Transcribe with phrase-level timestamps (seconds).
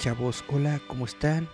[0.00, 1.46] Chavos, hola, ¿cómo están?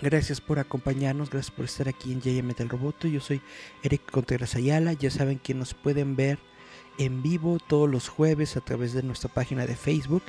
[0.00, 3.06] Gracias por acompañarnos, gracias por estar aquí en JM Metal Roboto.
[3.08, 3.42] Yo soy
[3.82, 4.94] Eric Contreras Ayala.
[4.94, 6.38] Ya saben que nos pueden ver
[6.96, 10.22] en vivo todos los jueves a través de nuestra página de Facebook,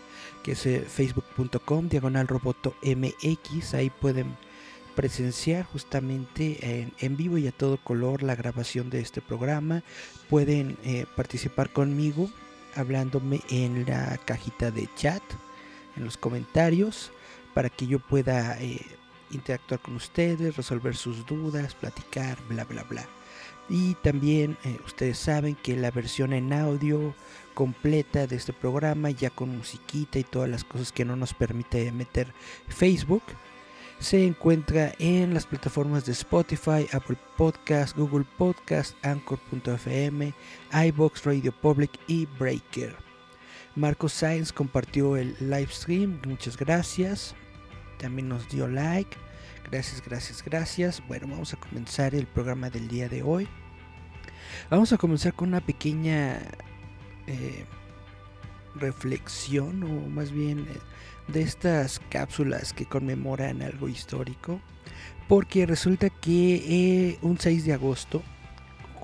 [0.44, 3.74] que es eh, facebook.com diagonal roboto mx.
[3.74, 4.36] Ahí pueden
[4.94, 9.82] presenciar justamente en, en, vivo y a todo color la grabación de este programa.
[10.30, 12.30] Pueden eh, participar conmigo
[12.76, 15.24] hablándome en la cajita de chat
[15.96, 17.14] en los comentarios
[17.54, 18.86] para que yo pueda eh,
[19.32, 23.06] interactuar con ustedes, resolver sus dudas, platicar, bla, bla, bla.
[23.70, 27.14] Y también eh, ustedes saben que la versión en audio
[27.54, 31.92] completa de este programa, ya con musiquita y todas las cosas que no nos permite
[31.92, 32.34] meter
[32.68, 33.24] Facebook,
[34.00, 40.34] se encuentra en las plataformas de Spotify, Apple Podcast, Google Podcast, Anchor.fm,
[40.88, 43.09] iBox, Radio Public y Breaker.
[43.80, 47.34] Marco Sainz compartió el live stream, muchas gracias.
[47.98, 49.16] También nos dio like.
[49.72, 51.02] Gracias, gracias, gracias.
[51.08, 53.48] Bueno, vamos a comenzar el programa del día de hoy.
[54.70, 56.42] Vamos a comenzar con una pequeña
[57.26, 57.64] eh,
[58.76, 64.60] reflexión, o más bien eh, de estas cápsulas que conmemoran algo histórico.
[65.30, 66.56] Porque resulta que
[67.12, 68.24] eh, un 6 de agosto,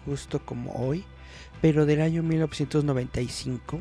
[0.06, 1.06] justo como hoy,
[1.62, 3.80] pero del año 1995,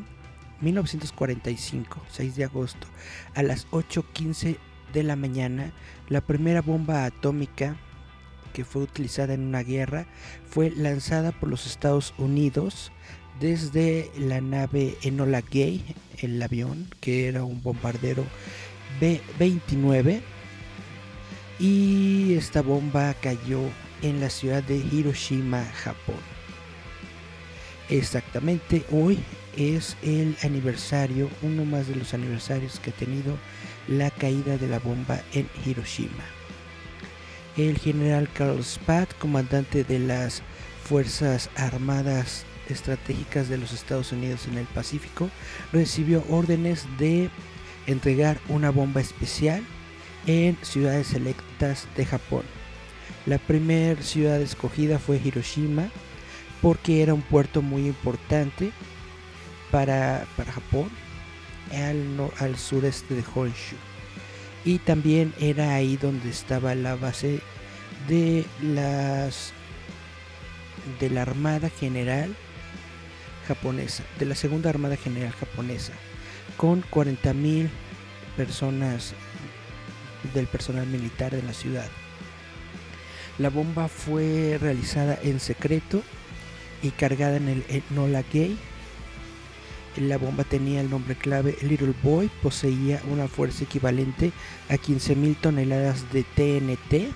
[0.65, 2.87] 1945, 6 de agosto,
[3.35, 4.57] a las 8.15
[4.93, 5.71] de la mañana,
[6.09, 7.77] la primera bomba atómica
[8.53, 10.07] que fue utilizada en una guerra
[10.49, 12.91] fue lanzada por los Estados Unidos
[13.39, 15.83] desde la nave Enola Gay,
[16.19, 18.23] el avión, que era un bombardero
[18.99, 20.21] B-29,
[21.59, 23.59] y esta bomba cayó
[24.01, 26.15] en la ciudad de Hiroshima, Japón.
[27.89, 29.19] Exactamente hoy
[29.57, 33.37] es el aniversario, uno más de los aniversarios que ha tenido
[33.87, 36.23] la caída de la bomba en Hiroshima.
[37.57, 40.41] El general Carl Spath, comandante de las
[40.83, 45.29] Fuerzas Armadas Estratégicas de los Estados Unidos en el Pacífico,
[45.71, 47.29] recibió órdenes de
[47.87, 49.63] entregar una bomba especial
[50.27, 52.43] en ciudades selectas de Japón.
[53.25, 55.89] La primera ciudad escogida fue Hiroshima
[56.61, 58.71] porque era un puerto muy importante
[59.75, 60.89] para, Japón
[61.73, 63.75] al, al sureste de Honshu.
[64.63, 67.41] Y también era ahí donde estaba la base
[68.07, 69.51] de las
[71.01, 72.33] de la Armada General
[73.49, 75.91] japonesa, de la Segunda Armada General japonesa,
[76.55, 77.67] con 40.000
[78.37, 79.13] personas
[80.33, 81.89] del personal militar de la ciudad.
[83.39, 86.01] La bomba fue realizada en secreto
[86.81, 88.57] y cargada en el Enola Gay
[89.97, 94.31] la bomba tenía el nombre clave Little Boy, poseía una fuerza equivalente
[94.69, 97.13] a 15.000 toneladas de TNT.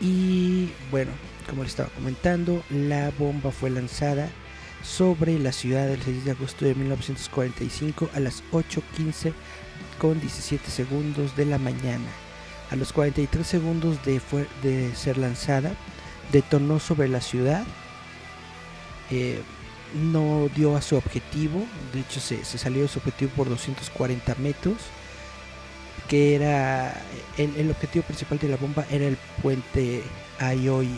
[0.00, 1.12] Y bueno,
[1.48, 4.30] como les estaba comentando, la bomba fue lanzada
[4.82, 9.32] sobre la ciudad el 6 de agosto de 1945 a las 8.15
[9.98, 12.08] con 17 segundos de la mañana.
[12.70, 15.72] A los 43 segundos de, ser lanzada,
[16.32, 17.64] detonó sobre la ciudad.
[19.10, 19.42] Eh,
[19.94, 24.78] no dio a su objetivo, de hecho se, salió de su objetivo por 240 metros,
[26.08, 27.00] que era
[27.36, 30.02] el, objetivo principal de la bomba era el puente
[30.38, 30.90] Aioi.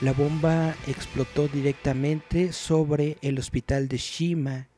[0.00, 4.68] La bomba explotó directamente sobre el hospital de Shima,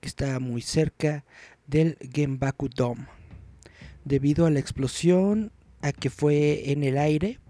[0.00, 1.24] que estaba muy cerca
[1.66, 3.06] del Genbaku Dome.
[4.04, 7.40] Debido a la explosión, a que fue en el aire,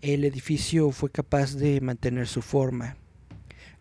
[0.00, 2.96] el edificio fue capaz de mantener su forma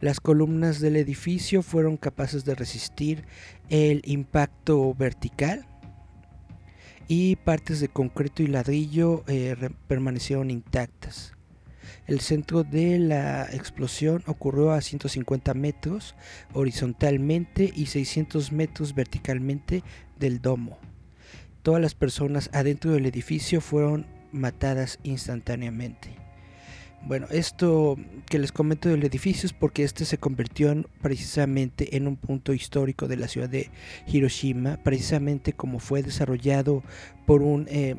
[0.06, 3.26] las columnas del edificio fueron capaces de resistir
[3.70, 5.66] el impacto vertical
[7.08, 9.56] y partes de concreto y ladrillo eh,
[9.88, 11.34] permanecieron intactas.
[12.06, 16.14] El centro de la explosión ocurrió a 150 metros
[16.54, 19.82] horizontalmente y 600 metros verticalmente
[20.20, 20.78] del domo.
[21.64, 26.25] Todas las personas adentro del edificio fueron matadas instantáneamente.
[27.06, 27.98] Bueno, esto
[28.28, 32.52] que les comento del edificio es porque este se convirtió en, precisamente en un punto
[32.52, 33.70] histórico de la ciudad de
[34.08, 36.82] Hiroshima, precisamente como fue desarrollado
[37.28, 37.96] por un eh,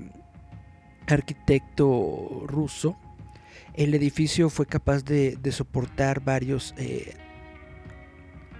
[1.06, 2.98] arquitecto ruso.
[3.74, 7.14] El edificio fue capaz de, de soportar varios eh,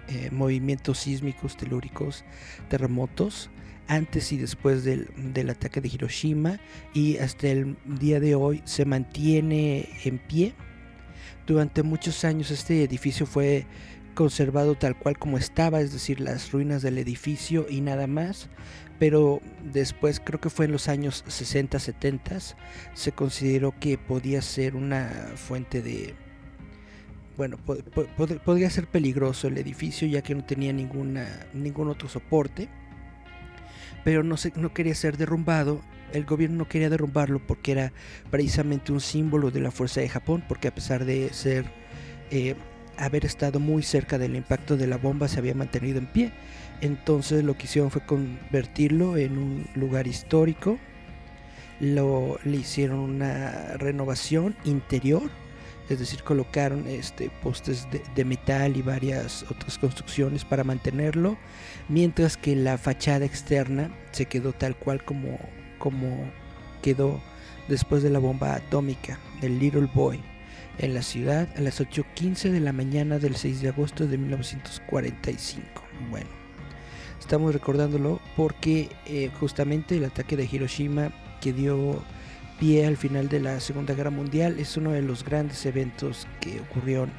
[0.07, 2.25] eh, movimientos sísmicos, telúricos,
[2.69, 3.51] terremotos
[3.89, 6.59] antes y después del, del, ataque de Hiroshima
[6.95, 10.55] y hasta el día de hoy se mantiene en pie.
[11.47, 13.67] Durante muchos años este edificio fue
[14.17, 18.49] conservado tal cual como estaba, es decir, las ruinas del edificio y nada más,
[18.99, 19.41] pero
[19.73, 22.39] después creo que fue en los años 60, 70
[22.95, 26.15] se consideró que podía ser una fuente de
[27.37, 27.83] bueno, pod
[28.17, 32.71] pod podría ser peligroso el edificio ya que no tenía ninguna ningún otro soporte
[34.07, 35.81] pero no, se, no quería ser derrumbado.
[36.13, 37.93] El gobierno no quería derrumbarlo porque era
[38.31, 41.65] precisamente un símbolo de la fuerza de Japón, porque a pesar de ser
[42.31, 42.55] eh,
[42.99, 46.33] haber estado muy cerca del impacto de la bomba se había mantenido en pie.
[46.83, 50.79] Entonces lo que hicieron fue convertirlo en un lugar histórico.
[51.81, 55.29] Lo, le hicieron una renovación interior
[55.89, 61.37] es decir, colocaron este, postes de, de, metal y varias otras construcciones para mantenerlo,
[61.89, 65.39] mientras que la fachada externa se quedó tal cual como,
[65.79, 66.31] como
[66.83, 67.21] quedó
[67.69, 70.21] después de la bomba atómica del Little Boy
[70.79, 75.65] en la ciudad a las 8.15 de la mañana del 6 de agosto de 1945.
[76.11, 76.29] Bueno,
[77.19, 82.03] estamos recordándolo porque eh, justamente el ataque de Hiroshima que dio
[82.59, 84.59] pie al final de la Segunda Guerra Mundial.
[84.59, 87.11] Es uno de los grandes eventos que ocurrieron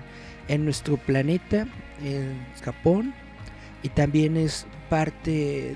[0.48, 1.68] en nuestro planeta,
[2.04, 3.14] en Japón,
[3.84, 5.76] y también es parte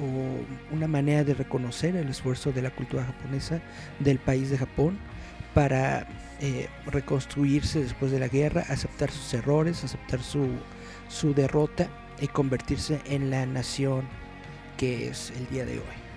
[0.00, 3.60] o una manera de reconocer el esfuerzo de la cultura japonesa
[3.98, 4.98] del país de Japón
[5.54, 6.06] para
[6.40, 10.50] eh, reconstruirse después de la guerra, aceptar sus errores, aceptar su,
[11.08, 11.88] su derrota
[12.20, 14.04] y convertirse en la nación
[14.76, 16.07] que es el día de hoy.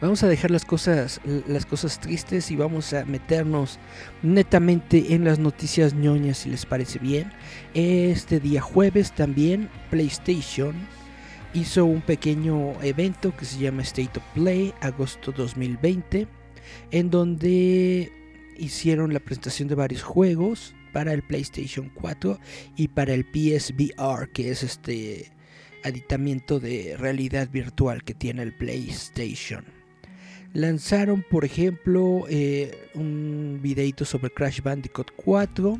[0.00, 3.80] Vamos a dejar las cosas, las cosas tristes y vamos a meternos
[4.22, 7.32] netamente en las noticias ñoñas si les parece bien.
[7.74, 10.76] Este día jueves también PlayStation
[11.52, 16.28] hizo un pequeño evento que se llama State of Play, agosto 2020,
[16.92, 18.12] en donde
[18.56, 22.38] hicieron la presentación de varios juegos para el PlayStation 4
[22.76, 25.32] y para el PSVR, que es este
[25.82, 29.77] aditamiento de realidad virtual que tiene el PlayStation.
[30.54, 35.78] Lanzaron, por ejemplo, eh, un videito sobre Crash Bandicoot 4,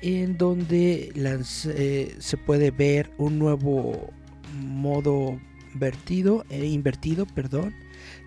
[0.00, 4.10] en donde eh, se puede ver un nuevo
[4.54, 5.38] modo
[5.74, 7.74] vertido, eh, invertido, perdón,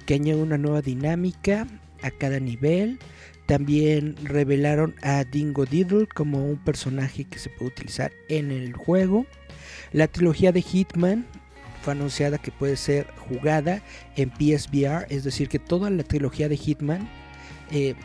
[0.05, 1.67] que añade una nueva dinámica
[2.03, 2.99] a cada nivel.
[3.47, 9.25] También revelaron a Dingo Diddle como un personaje que se puede utilizar en el juego.
[9.91, 11.25] La trilogía de Hitman
[11.81, 13.81] fue anunciada que puede ser jugada
[14.15, 17.09] en PSVR, es decir, que toda la trilogía de Hitman,
[17.71, 17.95] eh,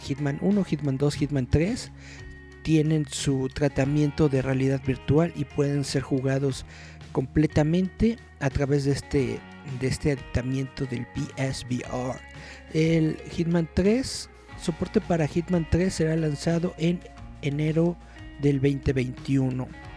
[0.00, 1.90] Hitman 1, Hitman 2, Hitman 3,
[2.62, 6.64] tienen su tratamiento de realidad virtual y pueden ser jugados
[7.12, 9.40] completamente a través de este,
[9.80, 12.20] de este adaptamiento del PSVR.
[12.72, 14.30] El Hitman 3,
[14.60, 17.00] soporte para Hitman 3 será lanzado en
[17.42, 17.96] enero
[18.40, 19.91] del 2021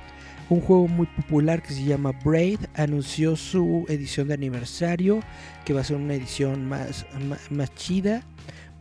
[0.49, 5.21] un juego muy popular que se llama Braid anunció su edición de aniversario,
[5.65, 7.05] que va a ser una edición más,
[7.49, 8.23] más, chida.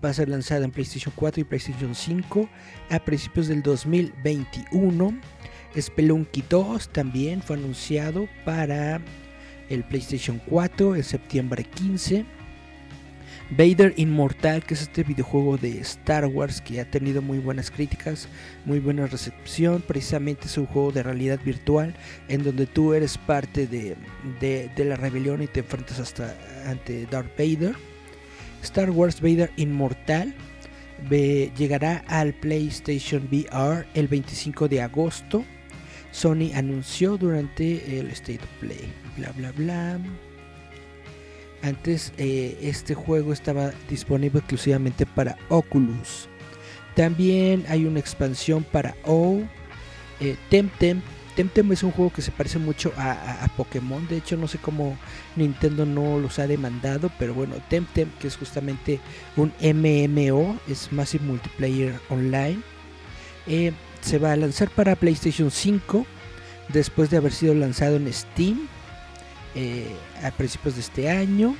[0.04, 2.48] Va a ser lanzada en PlayStation 4 y PlayStation 5
[2.90, 5.18] a principios del 2021.
[5.80, 9.00] Spelunky 2 también fue anunciado para
[9.70, 12.26] el PlayStation 4 en septiembre 15.
[13.50, 18.28] Vader Inmortal, que es este videojuego de Star Wars que ha tenido muy buenas críticas,
[18.64, 19.82] muy buena recepción.
[19.86, 21.94] Precisamente es un juego de realidad virtual
[22.28, 23.96] en donde tú eres parte de,
[24.76, 26.36] la rebelión y te enfrentas hasta
[26.66, 27.74] ante Darth Vader.
[28.62, 30.34] Star Wars Vader Inmortal
[31.10, 35.44] llegará al PlayStation VR el 25 de agosto.
[36.12, 38.92] Sony anunció durante el State of Play.
[39.16, 39.98] Bla bla bla.
[41.64, 46.28] Antes eh, este juego estaba disponible exclusivamente para Oculus.
[46.94, 49.40] También hay una expansión para O.
[50.20, 51.00] Eh, Temtem.
[51.34, 54.06] Temtem es un juego que se parece mucho a, Pokémon.
[54.08, 54.98] De hecho, no sé cómo
[55.36, 57.10] Nintendo no los ha demandado.
[57.18, 59.00] Pero bueno, Temtem, que es justamente
[59.34, 62.60] un MMO, es Massive Multiplayer Online.
[63.46, 66.04] Eh, se va a lanzar para PlayStation 5.
[66.68, 68.68] Después de haber sido lanzado en Steam
[69.54, 71.56] eh, a principios de este año.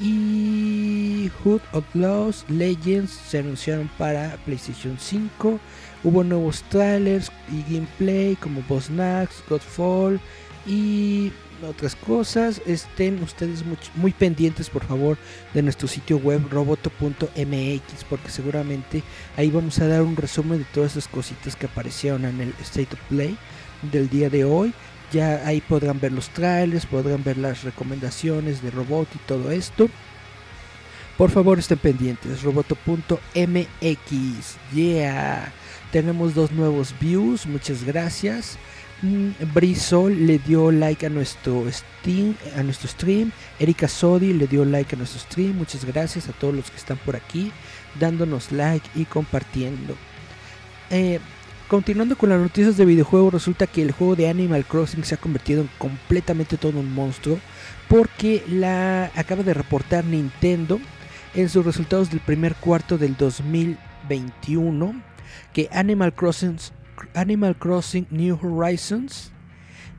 [0.00, 5.58] Y Hood Outlaws Legends se anunciaron para PlayStation 5.
[6.04, 10.20] Hubo nuevos trailers y gameplay como Boss Nax, Godfall
[10.66, 11.32] y
[11.66, 12.62] otras cosas.
[12.66, 15.18] Estén ustedes muy, muy, pendientes, por favor,
[15.54, 19.02] de nuestro sitio web roboto.mx, porque seguramente
[19.36, 22.94] ahí vamos a dar un resumen de todas esas cositas que aparecieron en el State
[22.94, 23.36] of Play
[23.90, 24.72] del día de hoy.
[25.12, 29.88] Ya ahí podrán ver los trailers, podrán ver las recomendaciones de robot y todo esto.
[31.16, 32.96] Por favor estén pendientes, roboto.mx.
[34.72, 35.52] Yeah.
[35.90, 38.58] Tenemos dos nuevos views, muchas gracias.
[39.00, 43.32] Mm, Brisol le dio like a nuestro stream, a nuestro stream.
[43.58, 45.56] Erika Sodi le dio like a nuestro stream.
[45.56, 47.52] Muchas gracias a todos los que están por aquí
[47.98, 49.96] dándonos like y compartiendo.
[50.90, 51.20] Eh,
[51.68, 55.18] continuando con las noticias de videojuegos, resulta que el juego de Animal Crossing se ha
[55.18, 57.38] convertido en completamente todo un monstruo
[57.88, 60.80] porque la acaba de reportar Nintendo
[61.34, 65.02] en sus resultados del primer cuarto del 2021
[65.52, 66.56] que Animal Crossing,
[68.10, 69.30] New Horizons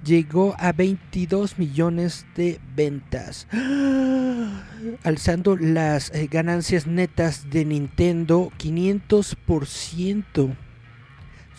[0.04, 3.48] llegó a 22 millones de ventas,
[5.04, 10.56] alzando las eh, ganancias netas de Nintendo 500%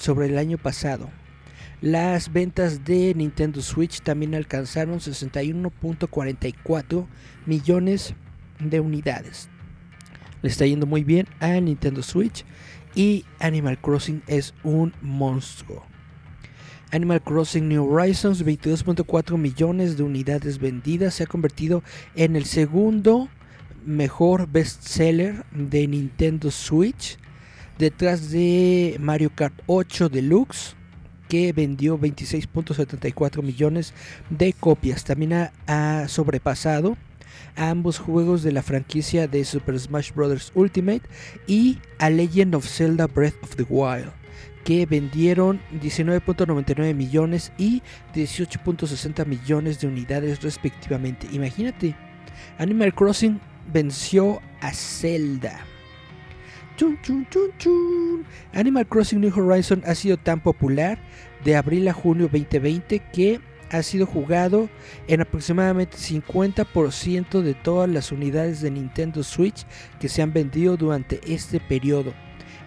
[0.00, 1.08] sobre el año pasado.
[1.82, 7.06] Las ventas de Nintendo Switch también alcanzaron 61.44
[7.46, 8.16] millones
[8.58, 9.48] de unidades.
[10.42, 12.44] Le está yendo muy bien a Nintendo Switch
[12.94, 15.84] y Animal Crossing es un monstruo.
[16.92, 21.84] Animal Crossing New Horizons, 22.4 millones de unidades vendidas, se ha convertido
[22.16, 23.28] en el segundo
[23.86, 27.16] mejor bestseller de Nintendo Switch,
[27.80, 30.76] detrás de Mario Kart 8 Deluxe,
[31.28, 33.94] que vendió 26.74 millones
[34.28, 35.02] de copias.
[35.02, 36.98] También ha, sobrepasado
[37.56, 40.52] a ambos juegos de la franquicia de Super Smash Bros.
[40.54, 41.02] Ultimate
[41.46, 44.12] y a Legend of Zelda Breath of the Wild,
[44.62, 47.82] que vendieron 19.99 millones y
[48.14, 51.28] 18.60 millones de unidades respectivamente.
[51.32, 51.96] Imagínate,
[52.58, 53.40] Animal Crossing
[53.72, 55.69] venció a Zelda.
[58.54, 60.98] Animal Crossing New Horizon ha sido tan popular
[61.44, 64.68] de abril a junio 2020 que ha sido jugado
[65.06, 69.66] en aproximadamente 50% de todas las unidades de Nintendo Switch
[70.00, 72.12] que se han vendido durante este periodo,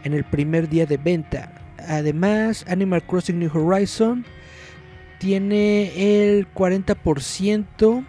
[0.03, 1.53] en el primer día de venta.
[1.88, 4.25] Además, Animal Crossing New Horizon
[5.20, 8.05] tiene el 40%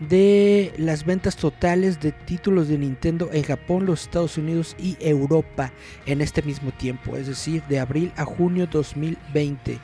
[0.00, 5.72] de las ventas totales de títulos de Nintendo en Japón, los Estados Unidos y Europa
[6.06, 9.78] en este mismo tiempo, es decir, de abril a junio 2020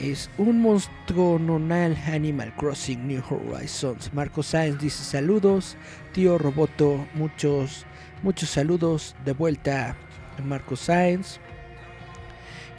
[0.00, 4.12] es un monstruo nonal Animal Crossing New Horizons.
[4.14, 5.76] Marco Sáenz dice saludos.
[6.12, 7.84] Tío Roboto, muchos,
[8.22, 9.96] muchos saludos de vuelta
[10.44, 11.38] Marco Sáenz.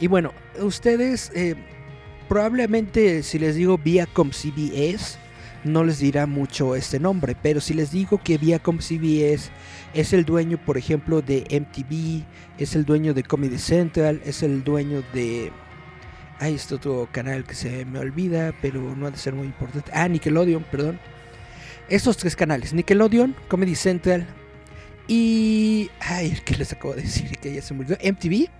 [0.00, 1.54] Y bueno, ustedes eh,
[2.28, 5.21] probablemente si les digo Viacom CBS
[5.64, 9.50] no les dirá mucho este nombre, pero si les digo que Viacom CBS
[9.94, 12.24] es el dueño, por ejemplo, de MTV,
[12.58, 15.52] es el dueño de Comedy Central, es el dueño de
[16.42, 19.92] Ahí está otro canal que se me olvida, pero no ha de ser muy importante.
[19.94, 20.98] Ah, Nickelodeon, perdón.
[21.88, 24.26] Estos tres canales, Nickelodeon, Comedy Central
[25.06, 25.88] y...
[26.00, 27.38] Ay, ¿qué les acabo de decir?
[27.38, 27.96] Que ya se murió.
[28.02, 28.50] MTV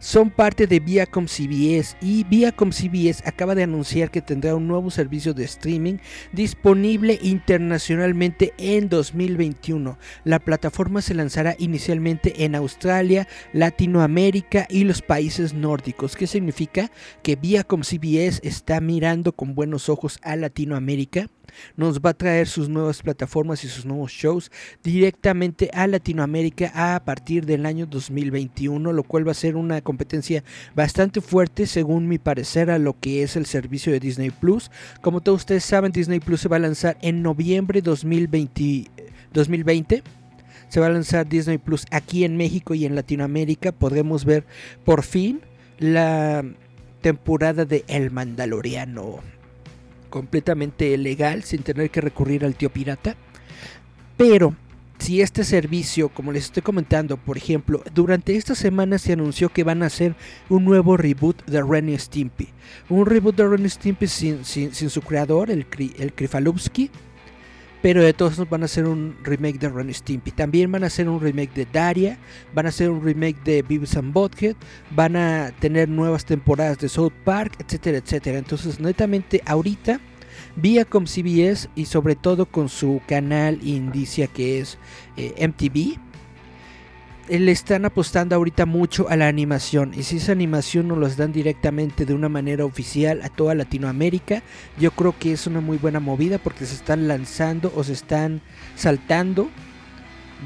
[0.00, 4.90] son parte de Viacom CBS y Viacom CBS acaba de anunciar que tendrá un nuevo
[4.90, 5.98] servicio de streaming
[6.32, 9.98] disponible internacionalmente en 2021.
[10.24, 16.16] La plataforma se lanzará inicialmente en Australia, Latinoamérica y los países nórdicos.
[16.16, 16.90] ¿Qué significa?
[17.22, 21.28] Que Viacom CBS está mirando con buenos ojos a Latinoamérica
[21.76, 24.50] nos va a traer sus nuevas plataformas y sus nuevos shows
[24.82, 30.44] directamente a Latinoamérica a partir del año 2021, lo cual va a ser una competencia
[30.76, 34.70] bastante fuerte según mi parecer a lo que es el servicio de Disney Plus.
[35.00, 38.88] Como todos ustedes saben, Disney Plus se va a lanzar en noviembre 2020.
[39.32, 40.04] 2020
[40.68, 43.72] se va a lanzar Disney Plus aquí en México y en Latinoamérica.
[43.72, 44.44] Podremos ver
[44.84, 45.40] por fin
[45.80, 46.44] la
[47.00, 49.18] temporada de El Mandaloriano
[50.10, 53.16] completamente legal sin tener que recurrir al tío pirata.
[54.16, 54.54] Pero
[55.00, 59.64] si este servicio, como les estoy comentando, por ejemplo, durante esta semana se anunció que
[59.64, 60.14] van a hacer
[60.48, 62.48] un nuevo reboot de Ren Stimpy.
[62.88, 65.66] Un reboot de Ren Stimpy sin, sin, su creador, el,
[65.98, 66.12] el.
[67.82, 70.32] Pero de todos van a hacer un remake de Ren Stimpy.
[70.32, 72.18] También van a hacer un remake de Daria.
[72.54, 74.54] Van a hacer un remake de Beavis and Butthead.
[74.90, 78.38] Van a tener nuevas temporadas de South Park, etcétera, etcétera.
[78.38, 79.98] Entonces, netamente, ahorita
[80.60, 84.78] Viacom CBS y sobre todo con su canal indicia que es
[85.16, 85.98] eh, MTV
[87.28, 91.32] le están apostando ahorita mucho a la animación y si esa animación nos las dan
[91.32, 94.42] directamente de una manera oficial a toda Latinoamérica
[94.78, 98.40] yo creo que es una muy buena movida porque se están lanzando o se están
[98.74, 99.48] saltando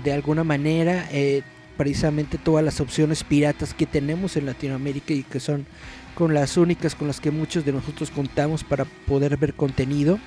[0.02, 1.42] de alguna manera eh,
[1.78, 5.66] precisamente todas las opciones piratas que tenemos en Latinoamérica y que son
[6.14, 10.18] con las únicas con las que muchos de nosotros contamos para poder ver contenido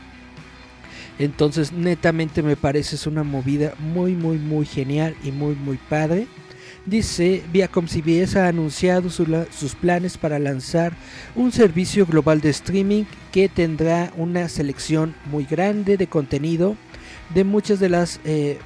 [1.20, 6.28] entonces netamente me parece es una movida muy muy muy genial y muy muy padre
[6.88, 10.94] Dice, Viacom CBS ha anunciado sus planes para lanzar
[11.36, 13.04] un servicio global de streaming
[13.34, 16.78] que tendrá una selección muy grande de contenido
[17.36, 18.58] de muchas de las eh,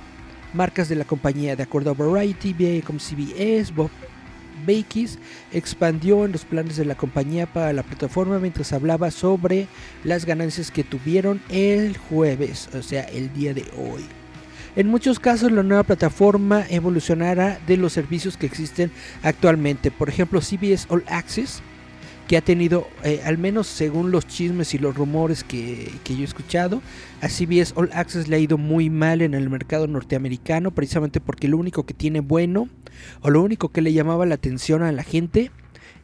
[0.53, 1.55] marcas de la compañía.
[1.55, 3.89] De acuerdo a Variety, Viacom CBS, Bob
[4.65, 5.19] Bakis
[5.51, 9.67] expandió en los planes de la compañía para la plataforma mientras hablaba sobre
[10.03, 14.05] las ganancias que tuvieron el jueves, o sea, el día de hoy.
[14.75, 18.91] En muchos casos la nueva plataforma evolucionará de los servicios que existen
[19.21, 19.91] actualmente.
[19.91, 21.61] Por ejemplo, CBS All Access,
[22.31, 26.21] que ha tenido, eh, al menos según los chismes y los rumores que, que, yo
[26.21, 26.81] he escuchado,
[27.19, 31.49] a CBS All Access le ha ido muy mal en el mercado norteamericano, precisamente porque
[31.49, 32.69] lo único que tiene bueno,
[33.19, 35.51] o lo único que le llamaba la atención a la gente,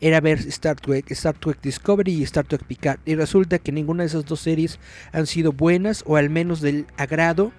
[0.02, 3.00] era ver Star Trek, Star Trek Discovery y Star Trek Picard.
[3.06, 4.82] Y resulta que ninguna de esas dos series
[5.14, 7.54] han sido buenas, o al menos del agrado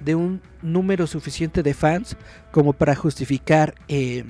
[0.00, 2.16] de un número suficiente de fans
[2.50, 4.24] como para justificar eh,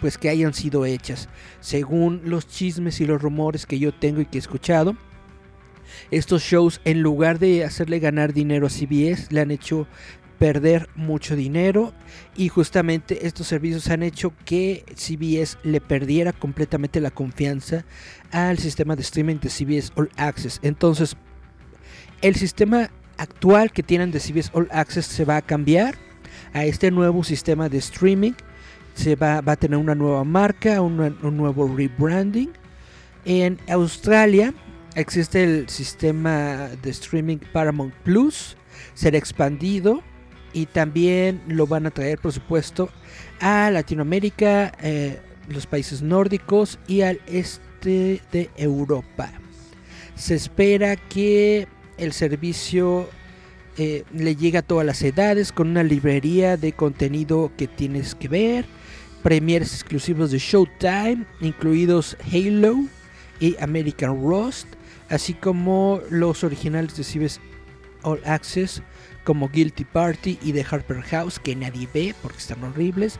[0.00, 1.28] pues que hayan sido hechas.
[1.60, 4.96] Según los chismes y los rumores que yo tengo y que he escuchado,
[6.10, 9.86] estos shows en lugar de hacerle ganar dinero a CBS le han hecho
[10.38, 11.92] perder mucho dinero
[12.34, 17.84] y justamente estos servicios han hecho que CBS le perdiera completamente la confianza
[18.30, 20.58] al sistema de streaming de CBS All Access.
[20.62, 21.14] Entonces,
[22.22, 25.96] el sistema actual que tienen de CBS All Access se va a cambiar
[26.54, 28.32] a este nuevo sistema de streaming.
[28.94, 32.50] Se va, a tener una nueva marca, un nuevo rebranding.
[33.24, 34.54] En Australia
[34.94, 38.56] existe el sistema de streaming Paramount Plus.
[38.94, 40.02] Será expandido
[40.52, 42.90] y también lo van a traer, por supuesto,
[43.40, 49.30] a Latinoamérica, eh, los países nórdicos y al este de Europa.
[50.14, 51.66] Se espera que
[51.98, 53.08] el servicio
[53.78, 58.28] eh, le llega a todas las edades con una librería de contenido que tienes que
[58.28, 58.64] ver,
[59.22, 62.84] premiers exclusivos de Showtime, incluidos Halo
[63.38, 64.66] y American Rust,
[65.08, 67.40] así como los originales de CBS
[68.02, 68.82] All Access
[69.24, 73.18] como Guilty Party y The Harper House que nadie ve porque están horribles,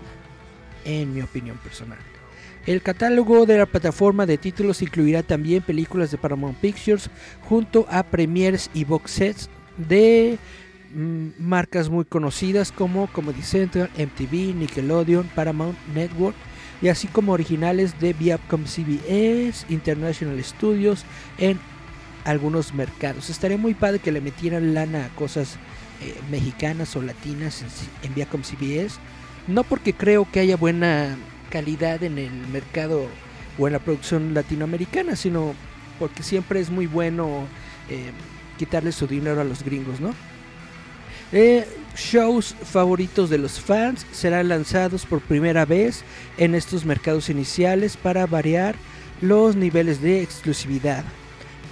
[0.84, 1.98] en mi opinión personal.
[2.66, 7.10] El catálogo de la plataforma de títulos incluirá también películas de Paramount Pictures
[7.48, 10.38] junto a premiers y box sets de
[10.94, 16.36] marcas muy conocidas como Comedy Central, MTV, Nickelodeon, Paramount Network
[16.82, 21.04] y así como originales de Viacom CBS, International Studios
[21.38, 21.58] en
[22.24, 23.30] algunos mercados.
[23.30, 25.56] Estaría muy padre que le metieran lana a cosas
[26.02, 28.98] eh, mexicanas o latinas en, en Viacom CBS.
[29.46, 31.16] No porque creo que haya buena
[31.50, 33.06] calidad en el mercado
[33.58, 35.54] o en la producción latinoamericana, sino
[35.98, 37.46] porque siempre es muy bueno
[37.90, 38.10] eh,
[38.58, 40.14] quitarle su dinero a los gringos, ¿no?
[41.32, 41.64] Eh,
[41.96, 46.02] shows favoritos de los fans serán lanzados por primera vez
[46.38, 48.74] en estos mercados iniciales para variar
[49.20, 51.04] los niveles de exclusividad,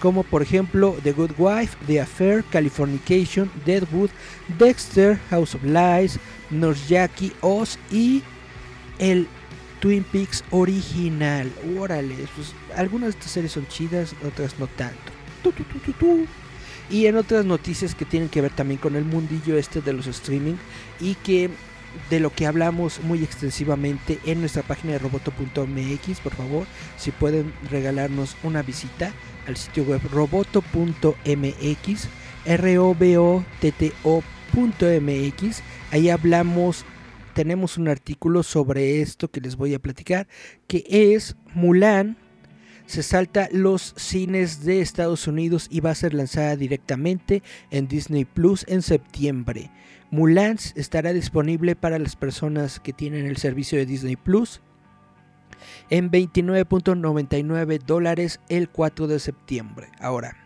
[0.01, 4.11] como por ejemplo The Good Wife, The Affair, Californication, Deadwood,
[4.59, 6.19] Dexter, House of Lies,
[6.51, 8.23] Nurse Jackie, Oz y
[8.99, 9.27] el
[9.81, 11.51] Twin Peaks original.
[11.79, 15.13] Órale, pues, algunas de estas series son chidas, otras no tanto.
[16.91, 20.07] Y en otras noticias que tienen que ver también con el mundillo este de los
[20.07, 20.55] streaming
[21.01, 21.51] y que
[22.11, 27.53] de lo que hablamos muy extensivamente en nuestra página de roboto.mx, por favor, si pueden
[27.71, 29.13] regalarnos una visita
[29.47, 32.09] al sitio web roboto.mx,
[32.45, 36.85] r o b o t t o.mx, ahí hablamos
[37.35, 40.27] tenemos un artículo sobre esto que les voy a platicar,
[40.67, 42.17] que es Mulan
[42.89, 48.25] se salta los cines de Estados Unidos y va a ser lanzada directamente en Disney
[48.25, 49.71] Plus en septiembre.
[50.11, 54.63] Mulan estará disponible para las personas que tienen el servicio de Disney Plus
[55.91, 59.89] en 29.99 dólares el 4 de septiembre.
[60.01, 60.39] Ahora,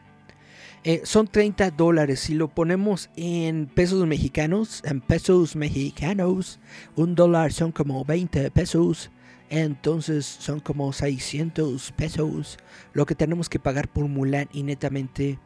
[0.83, 2.19] eh, son 30 dólares.
[2.19, 6.59] Si lo ponemos en pesos mexicanos, en pesos mexicanos,
[6.97, 9.13] un dólar son como 20 pesos.
[9.53, 12.57] Entonces son como 600 pesos
[12.95, 15.39] lo que tenemos que pagar por Mulan y netamente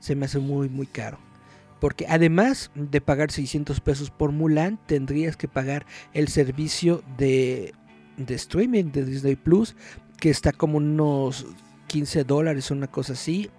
[0.00, 1.18] se me hace muy, muy caro.
[1.78, 7.74] Porque además de pagar 600 pesos por Mulan, tendrías que pagar el servicio de,
[8.16, 9.76] streaming de Disney Plus,
[10.18, 11.44] que está como unos
[11.88, 13.50] 15 dólares, una cosa así.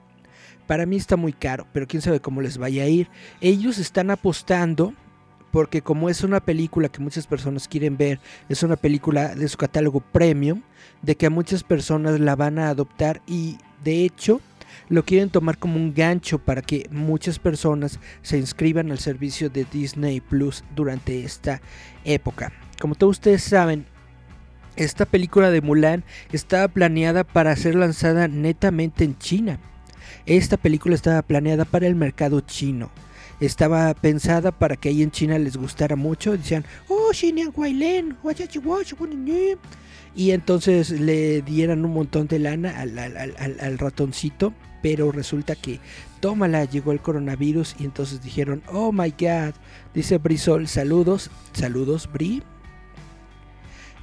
[0.65, 3.09] Para mí está muy caro, pero quién sabe cómo les vaya a ir.
[3.41, 4.95] Ellos están apostando,
[5.57, 9.57] porque como es una película que muchas personas quieren ver, es una película de su
[9.57, 10.61] catálogo premium,
[11.01, 14.39] de que a muchas personas la van a adoptar y de hecho
[14.87, 19.65] lo quieren tomar como un gancho para que muchas personas se inscriban al servicio de
[19.65, 21.59] Disney Plus durante esta
[22.05, 22.53] época.
[22.79, 23.87] Como todos ustedes saben,
[24.75, 29.59] esta película de Mulan estaba planeada para ser lanzada netamente en China.
[30.27, 32.91] Esta película estaba planeada para el mercado chino.
[33.39, 36.37] Estaba pensada para que ahí en China les gustara mucho.
[36.37, 37.11] Decían, oh,
[40.15, 45.79] y entonces le dieran un montón de lana al, al ratoncito pero resulta que
[46.19, 49.53] tómala, llegó el coronavirus y entonces dijeron, oh my god,
[49.93, 52.43] dice Brisol, saludos, saludos Bri.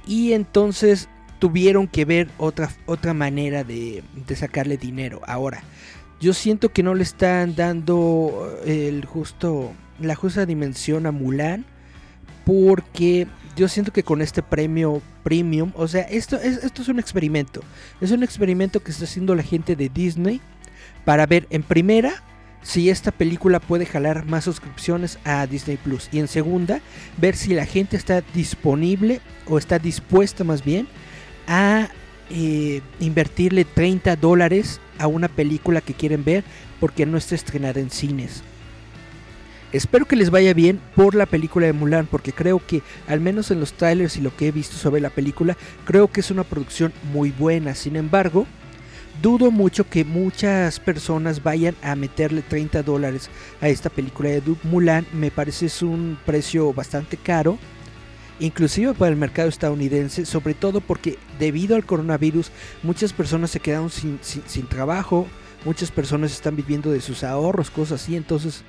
[0.05, 5.21] Y entonces tuvieron que ver otra, otra manera de, de sacarle dinero.
[5.25, 5.63] Ahora,
[6.19, 11.65] yo siento que no le están dando el justo, la justa dimensión a Mulan
[12.45, 16.99] porque yo siento que con este premio premium, o sea, esto es, esto es un
[16.99, 17.61] experimento.
[18.01, 20.41] Es un experimento que está haciendo la gente de Disney
[21.03, 22.21] para ver en primera
[22.61, 26.81] si esta película puede jalar más suscripciones a Disney Plus y en segunda
[27.17, 30.87] ver si la gente está disponible o está dispuesta más bien
[31.47, 31.89] a
[32.29, 36.43] eh, invertirle 30 dólares a una película que quieren ver
[36.79, 38.43] porque no está estrenada en cines.
[39.71, 43.51] Espero que les vaya bien por la película de Mulan, porque creo que, al menos
[43.51, 46.45] en los trailers y lo que he visto sobre la película, creo que es una
[46.45, 47.75] producción muy buena.
[47.75, 48.47] Sin embargo,
[49.21, 55.05] dudo mucho que muchas personas vayan a meterle 30 dólares a esta película de Mulan.
[55.11, 57.57] Me parece es un precio bastante caro.
[58.39, 62.51] Inclusive para el mercado estadounidense, sobre todo porque debido al coronavirus
[62.83, 64.19] muchas personas se quedaron sin,
[64.67, 65.25] trabajo,
[65.63, 68.63] muchas personas están viviendo de sus ahorros, cosas así, entonces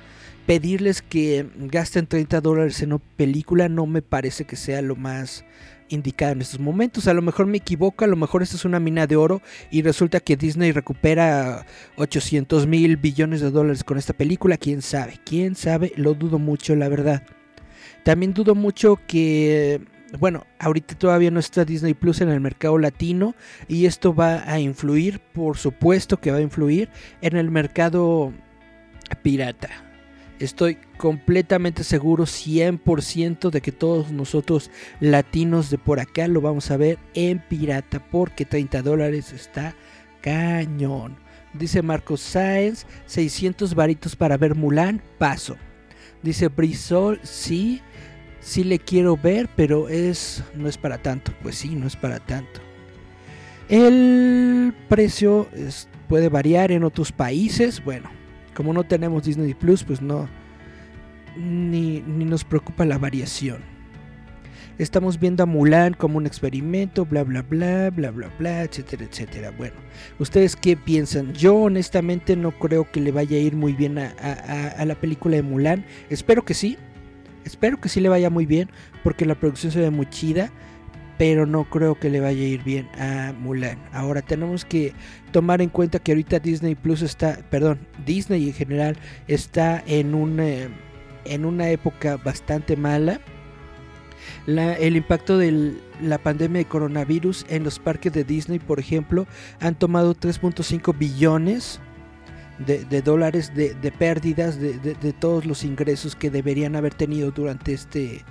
[0.45, 5.43] pedirles que gasten 30 dólares en una película no me parece que sea lo más
[5.89, 7.07] indicada en estos momentos.
[7.09, 9.81] A lo mejor me equivoco, a lo mejor esta es una mina de oro y
[9.81, 11.65] resulta que Disney recupera
[11.97, 14.57] 800 mil billones de dólares con esta película.
[14.57, 17.23] Quién sabe, quién sabe, lo dudo mucho, la verdad.
[18.07, 19.81] También dudo mucho que,
[20.17, 23.35] bueno, ahorita todavía no está Disney Plus en el mercado latino
[23.67, 26.87] y esto va a influir, por supuesto que va a influir
[27.19, 28.31] en el mercado
[29.23, 29.67] pirata.
[30.39, 36.77] Estoy completamente seguro 100% de que todos nosotros latinos de por acá lo vamos a
[36.77, 39.75] ver en pirata porque 30 dólares está
[40.21, 41.17] cañón.
[41.53, 45.57] Dice Marcos Sáenz, 600 varitos para ver Mulan, paso.
[46.23, 47.81] Dice Brisol, sí,
[48.47, 51.33] sí le quiero ver, pero es no es para tanto.
[51.43, 52.61] Pues sí, no es para tanto.
[53.67, 55.47] El precio
[56.07, 57.83] puede variar en otros países.
[57.83, 58.09] Bueno,
[58.55, 60.29] como no tenemos Disney Plus, pues no,
[61.35, 63.61] ni, nos preocupa la variación.
[64.77, 69.51] Estamos viendo a Mulan como un experimento, bla, bla, bla, bla, bla, bla, etcétera, etcétera.
[69.57, 69.75] Bueno,
[70.19, 71.33] ¿ustedes qué piensan?
[71.33, 75.41] Yo honestamente no creo que le vaya a ir muy bien a la película de
[75.41, 75.83] Mulan.
[76.09, 76.77] Espero que sí.
[77.47, 78.69] Espero que sí le vaya muy bien
[79.03, 80.51] porque la producción se ve muy chida
[81.17, 83.79] pero no creo que le vaya a ir bien a Mulan.
[83.91, 84.93] Ahora tenemos que
[85.31, 90.39] tomar en cuenta que ahorita Disney Plus está, perdón, Disney en general está en un
[90.39, 90.69] eh,
[91.25, 93.19] en una época bastante mala.
[94.45, 99.27] el impacto de la pandemia de coronavirus en los parques de Disney, por ejemplo,
[99.59, 101.81] han tomado 3.5 billones
[102.59, 108.23] de, dólares de, pérdidas de, de, todos los ingresos que deberían haber tenido durante este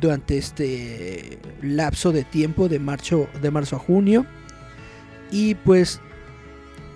[0.00, 4.26] durante este lapso de tiempo de marzo, de marzo a junio.
[5.30, 6.00] Y pues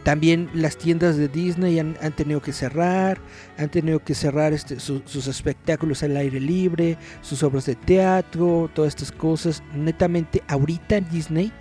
[0.02, 3.18] también las tiendas de Disney han, tenido que cerrar,
[3.58, 8.94] han tenido que cerrar este, sus espectáculos al aire libre, sus obras de teatro, todas
[8.94, 9.62] estas cosas.
[9.74, 11.52] Netamente, ahorita Disney,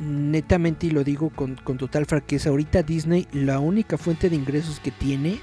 [0.00, 4.80] netamente, y lo digo con, con total franqueza, ahorita Disney, la única fuente de ingresos
[4.80, 5.40] que tiene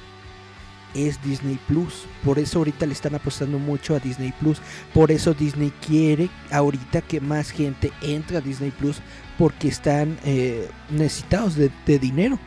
[0.94, 2.06] es Disney Plus.
[2.24, 4.62] Por eso ahorita le están apostando mucho a Disney Plus.
[4.94, 9.02] Por eso Disney quiere ahorita que más gente entre a Disney Plus
[9.38, 12.40] porque están eh, necesitados de, dinero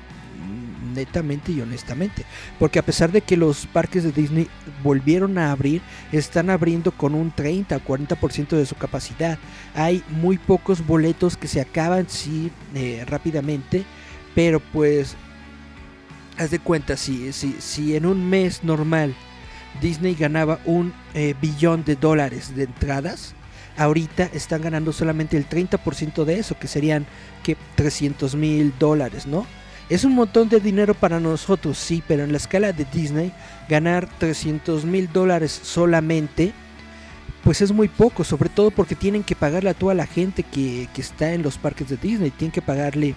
[0.90, 2.24] netamente y honestamente.
[2.58, 4.48] Porque a pesar de que los parques de Disney
[4.82, 9.38] volvieron a abrir, están abriendo con un 30 o 40% de su capacidad.
[9.74, 13.84] Hay muy pocos boletos que se acaban, sí, eh, rápidamente.
[14.34, 15.16] Pero pues
[16.38, 19.14] haz de cuenta, si, si, si en un mes normal
[19.80, 23.34] Disney ganaba un eh, billón de dólares de entradas,
[23.76, 27.06] ahorita están ganando solamente el 30% de eso, que serían
[27.42, 29.46] que 300 mil dólares, ¿no?
[29.90, 33.32] Es un montón de dinero para nosotros, sí, pero en la escala de Disney,
[33.68, 36.52] ganar 300 mil dólares solamente,
[37.42, 40.88] pues es muy poco, sobre todo porque tienen que pagarle a toda la gente que,
[40.94, 43.16] que está en los parques de Disney, tienen que pagarle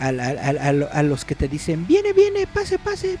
[0.00, 3.16] a, a, los que te dicen, viene, viene, pase, pase,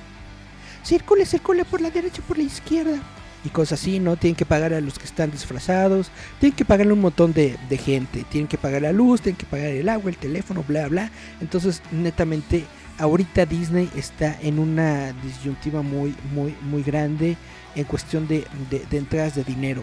[0.82, 2.98] circule, circule por la derecha, por la izquierda.
[3.44, 4.16] Y cosas así, ¿no?
[4.16, 7.78] Tienen que pagar a los que están disfrazados, tienen que pagarle un montón de, de
[7.78, 11.12] gente, tienen que pagar la luz, tienen que pagar el agua, el teléfono, bla, bla.
[11.40, 12.64] Entonces, netamente,
[12.98, 17.36] ahorita Disney está en una disyuntiva muy, muy, muy grande
[17.74, 19.82] en cuestión de, de, entradas de dinero.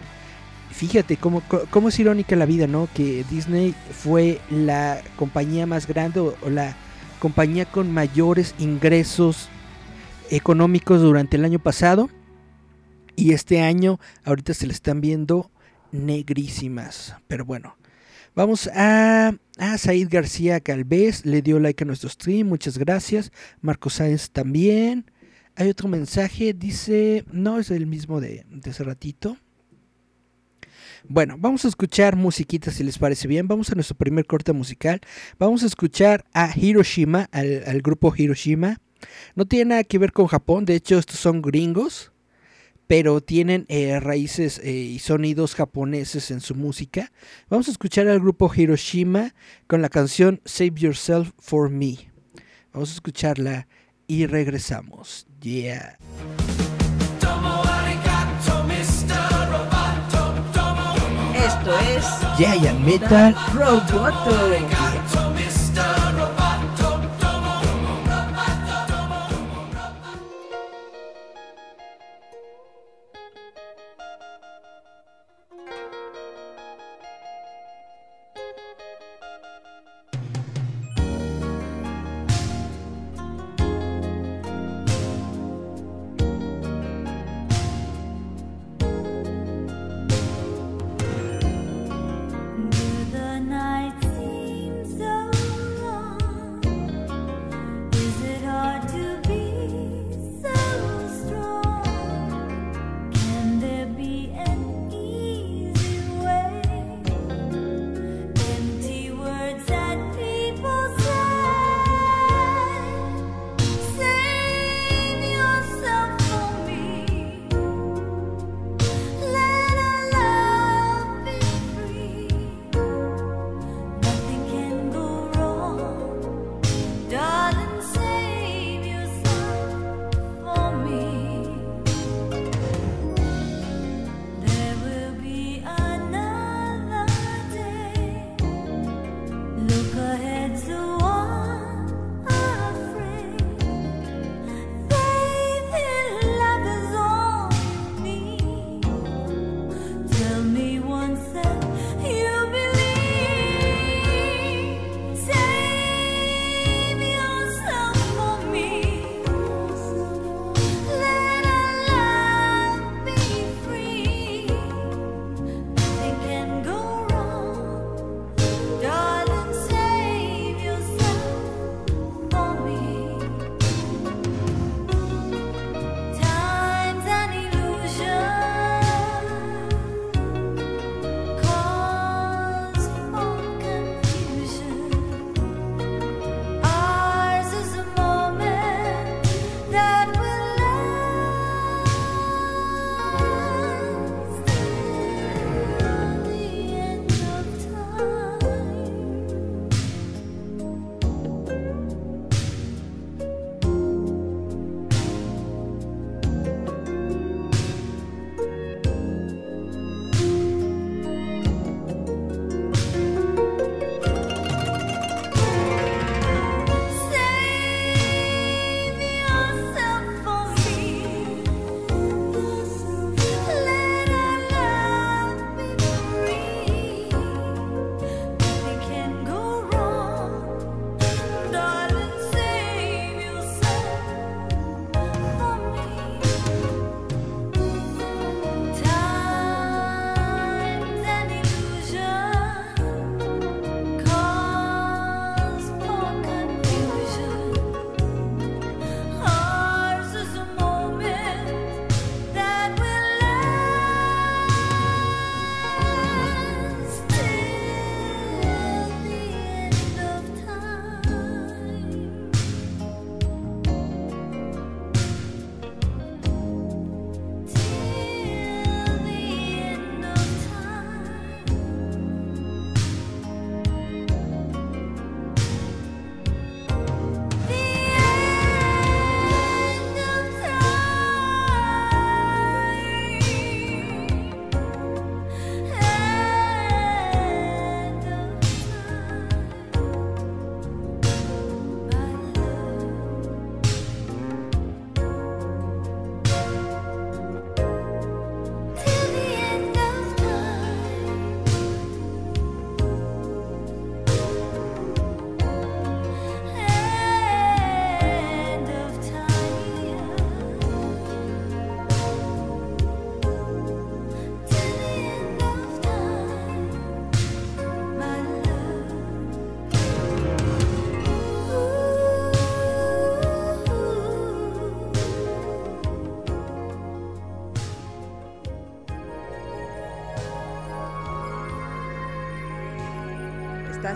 [0.70, 2.88] Fíjate cómo, cómo, es irónica la vida, ¿no?
[2.94, 6.76] Que Disney fue la compañía más grande o la
[7.18, 9.48] compañía con mayores ingresos
[10.30, 12.10] económicos durante el año pasado
[13.14, 15.50] y este año ahorita se le están viendo
[15.92, 17.16] negrísimas.
[17.26, 17.76] Pero bueno,
[18.36, 23.32] vamos a, a Said García Calvez, le dio like a nuestro stream, muchas gracias.
[23.60, 25.10] Marco Sáenz también.
[25.56, 29.38] Hay otro mensaje, dice, no es el mismo de, hace ratito.
[31.08, 33.48] Bueno, vamos a escuchar musiquita si les parece bien.
[33.48, 35.00] Vamos a nuestro primer corte musical.
[35.38, 38.78] Vamos a escuchar a Hiroshima, al, grupo Hiroshima.
[39.34, 42.12] No tiene nada que ver con Japón, de hecho estos son gringos,
[42.86, 47.12] pero tienen eh, raíces eh, y sonidos japoneses en su música.
[47.48, 49.34] Vamos a escuchar al grupo Hiroshima
[49.66, 52.10] con la canción Save Yourself for Me.
[52.72, 53.66] Vamos a escucharla
[54.06, 55.26] y regresamos.
[55.40, 55.98] Yeah.
[61.34, 62.04] Esto es
[62.36, 64.85] Giant Metal Roboto.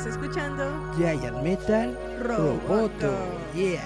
[0.00, 2.66] Estás escuchando Giant Metal Roboto.
[2.66, 3.12] Roboto.
[3.54, 3.82] Yeah.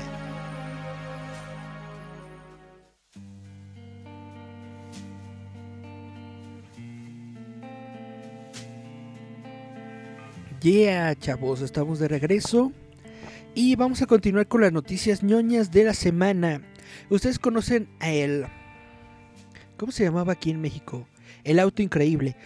[10.62, 12.70] Yeah, chavos, estamos de regreso
[13.57, 16.62] y vamos a continuar con las noticias ñoñas de la semana.
[17.11, 18.46] Ustedes conocen a el
[19.77, 21.09] ¿Cómo se llamaba aquí en México?
[21.44, 22.37] El auto increíble.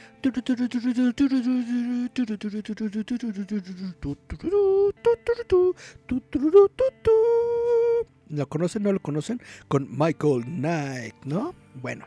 [8.28, 8.82] ¿Lo conocen?
[8.82, 9.40] ¿No lo conocen?
[9.68, 11.54] Con Michael Knight, ¿no?
[11.80, 12.06] Bueno.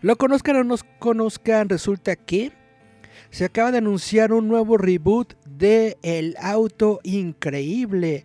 [0.00, 2.52] Lo conozcan o no conozcan, resulta que
[3.30, 8.24] se acaba de anunciar un nuevo reboot de El Auto Increíble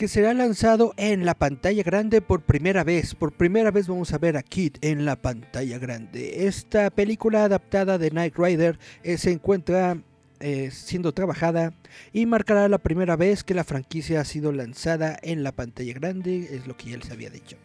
[0.00, 3.14] que será lanzado en la pantalla grande por primera vez.
[3.14, 6.46] Por primera vez vamos a ver a Kid en la pantalla grande.
[6.46, 9.98] Esta película adaptada de Knight Rider eh, se encuentra
[10.40, 11.74] eh, siendo trabajada
[12.14, 16.48] y marcará la primera vez que la franquicia ha sido lanzada en la pantalla grande,
[16.50, 17.58] es lo que ya les había dicho.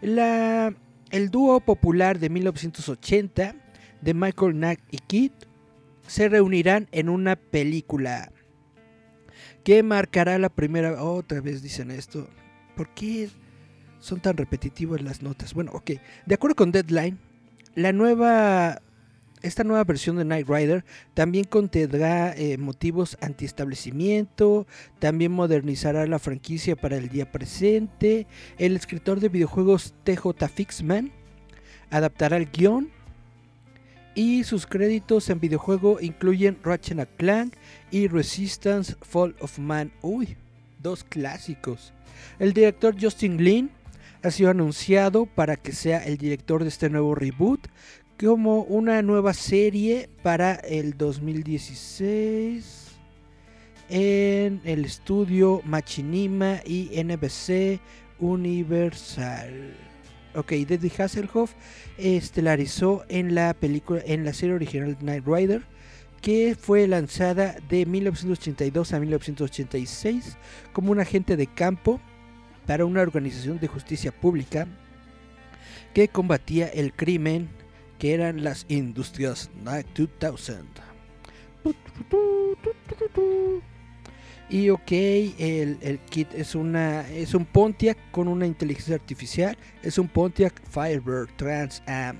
[0.00, 0.74] La,
[1.10, 3.54] el dúo popular de 1980
[4.00, 5.32] de Michael Knight y Kid
[6.06, 8.32] se reunirán en una película
[9.66, 11.02] que marcará la primera.
[11.02, 12.28] Otra vez dicen esto.
[12.76, 13.28] ¿Por qué
[13.98, 15.54] son tan repetitivas las notas?
[15.54, 15.90] Bueno, ok.
[16.24, 17.18] De acuerdo con Deadline,
[17.74, 18.80] la nueva.
[19.42, 24.66] Esta nueva versión de Knight Rider también contendrá eh, motivos antiestablecimiento,
[24.98, 28.26] también modernizará la franquicia para el día presente.
[28.58, 31.12] El escritor de videojuegos TJ Fixman
[31.90, 32.90] adaptará el guion
[34.16, 37.54] y sus créditos en videojuego incluyen Ratchet Clank
[37.92, 39.92] y Resistance Fall of Man.
[40.02, 40.36] Uy,
[40.82, 41.92] dos clásicos.
[42.38, 43.70] El director Justin Lin
[44.22, 47.68] ha sido anunciado para que sea el director de este nuevo reboot
[48.18, 52.86] como una nueva serie para el 2016
[53.90, 57.80] en el estudio Machinima y NBC
[58.18, 59.85] Universal.
[60.36, 61.54] Ok, David Hasselhoff
[61.96, 65.62] estelarizó en la película, en la serie original Night Rider,
[66.20, 70.36] que fue lanzada de 1982 a 1986
[70.74, 72.00] como un agente de campo
[72.66, 74.66] para una organización de justicia pública
[75.94, 77.48] que combatía el crimen
[77.98, 80.66] que eran las industrias Night 2000.
[84.48, 89.58] Y ok, el, el, kit es una es un Pontiac con una inteligencia artificial.
[89.82, 92.16] Es un Pontiac Firebird Trans Am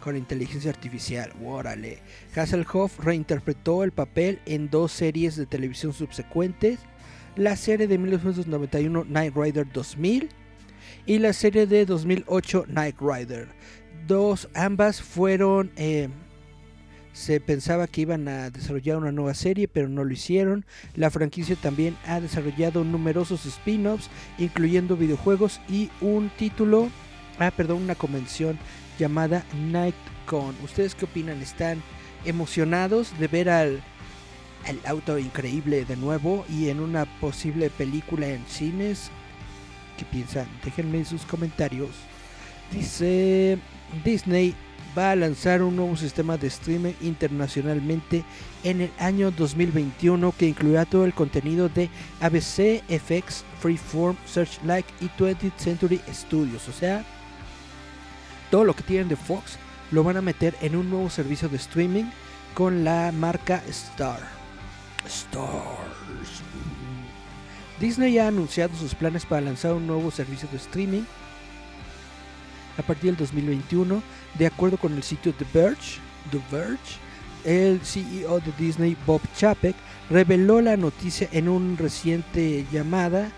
[0.00, 1.32] con inteligencia artificial.
[1.42, 1.98] Órale.
[2.34, 6.80] Hasselhoff reinterpretó el papel en dos series de televisión subsecuentes.
[7.36, 10.28] La serie de 1991 Night Rider 2000
[11.06, 13.48] y la serie de 2008 Night Rider.
[14.06, 15.70] Dos, ambas fueron...
[15.76, 16.08] Eh,
[17.12, 20.64] se pensaba que iban a desarrollar una nueva serie, pero no lo hicieron.
[20.94, 24.08] La franquicia también ha desarrollado numerosos spin-offs,
[24.38, 26.88] incluyendo videojuegos y un título,
[27.38, 28.58] ah, perdón, una convención
[28.98, 30.54] llamada NightCon.
[30.62, 31.42] ¿Ustedes qué opinan?
[31.42, 31.82] ¿Están
[32.24, 33.82] emocionados de ver al,
[34.66, 39.10] al auto increíble de nuevo y en una posible película en cines?
[39.98, 40.46] ¿Qué piensan?
[40.64, 41.90] Déjenme sus comentarios.
[42.72, 43.58] Dice
[44.04, 44.54] Disney
[44.96, 48.24] va a lanzar un nuevo sistema de streaming internacionalmente
[48.64, 51.88] en el año 2021 que incluirá todo el contenido de
[52.20, 56.68] ABC, FX, Freeform, Searchlight y 20th Century Studios.
[56.68, 57.04] O sea,
[58.50, 59.58] todo lo que tienen de Fox
[59.90, 62.04] lo van a meter en un nuevo servicio de streaming
[62.54, 64.20] con la marca Star.
[65.06, 66.42] Stars.
[67.80, 71.02] Disney ha anunciado sus planes para lanzar un nuevo servicio de streaming
[72.78, 74.02] a partir del 2021
[74.38, 75.98] de acuerdo con el sitio The Verge,
[76.30, 76.98] The Verge,
[77.44, 79.74] el CEO de Disney, Bob Chapek,
[80.10, 83.30] reveló la noticia en una reciente llamada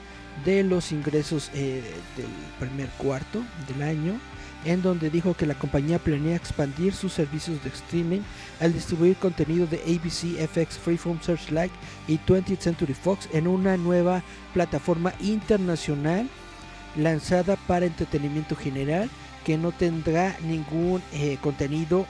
[0.45, 1.83] de los ingresos eh,
[2.17, 2.27] del
[2.59, 4.19] primer cuarto del año,
[4.65, 8.21] en donde dijo que la compañía planea expandir sus servicios de streaming
[8.61, 11.73] al distribuir contenido de ABC, FX, Freeform Searchlight
[12.07, 14.23] y 20th Century Fox en una nueva
[14.55, 16.29] plataforma internacional
[16.97, 19.11] lanzada para entretenimiento general
[19.45, 22.07] que no tendrá ningún eh, contenido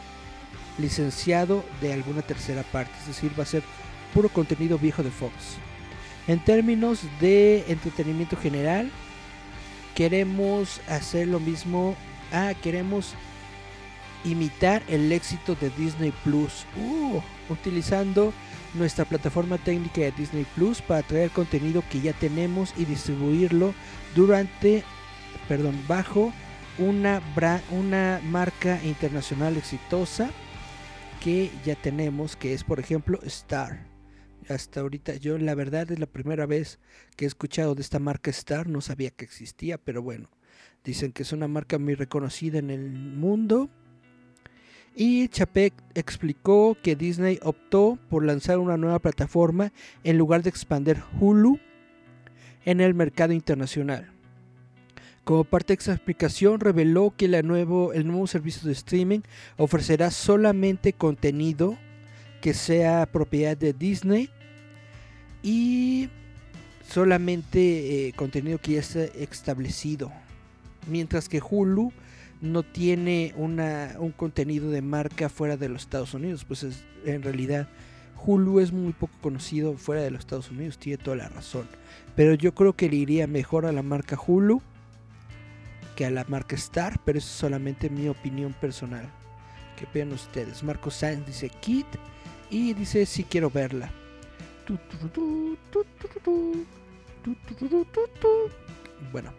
[0.79, 3.63] licenciado de alguna tercera parte, es decir, va a ser
[4.13, 5.33] puro contenido viejo de Fox.
[6.29, 8.91] En términos de entretenimiento general,
[9.95, 11.97] queremos hacer lo mismo.
[12.33, 13.15] Ah, queremos
[14.25, 17.21] imitar el éxito de Disney Plus, uh,
[17.53, 18.33] utilizando
[18.75, 23.75] nuestra plataforma técnica de Disney Plus para traer contenido que ya tenemos y distribuirlo
[24.15, 24.85] durante,
[25.49, 26.33] perdón, bajo
[26.79, 27.23] una,
[27.71, 30.31] una marca internacional exitosa
[31.23, 33.87] que ya tenemos, que es por ejemplo Star.
[34.49, 36.81] Hasta ahorita yo la verdad es la primera vez
[37.17, 40.29] que he escuchado de esta marca Star, no sabía que existía, pero bueno,
[40.85, 43.71] dicen que es una marca muy reconocida en el mundo.
[44.95, 49.73] Y Chapek explicó que Disney optó por lanzar una nueva plataforma
[50.05, 51.59] en lugar de expandir Hulu
[52.65, 54.11] en el mercado internacional.
[55.25, 59.21] Como parte de esa explicación, reveló que el nuevo servicio de streaming
[59.57, 61.79] ofrecerá solamente contenido
[62.41, 64.31] que sea propiedad de Disney
[65.45, 66.09] y
[66.89, 70.11] solamente eh, contenido que ya está establecido.
[70.89, 71.93] Mientras que Hulu
[72.43, 76.45] no tiene un contenido de marca fuera de los Estados Unidos.
[76.45, 77.69] Pues es, en realidad
[78.27, 81.69] Hulu es muy poco conocido fuera de los Estados Unidos, tiene toda la razón.
[82.17, 84.61] Pero yo creo que le iría mejor a la marca Hulu
[85.97, 89.09] que a la marca Star, pero eso es solamente mi opinión personal.
[89.77, 90.63] Que vean ustedes.
[90.63, 91.87] Marco Sáenz dice Kit
[92.51, 93.91] y dice si quiero verla.
[99.11, 99.33] Bueno.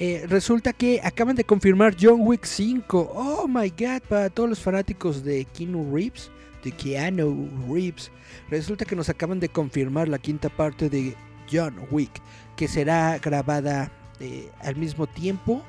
[0.00, 3.12] Eh, resulta que acaban de confirmar John Wick 5.
[3.14, 6.30] Oh my god, para todos los fanáticos de Keanu Reeves,
[6.62, 8.12] de Keanu Reeves.
[8.48, 11.16] Resulta que nos acaban de confirmar la quinta parte de
[11.50, 12.20] John Wick,
[12.56, 13.90] que será grabada
[14.20, 15.62] eh, al mismo tiempo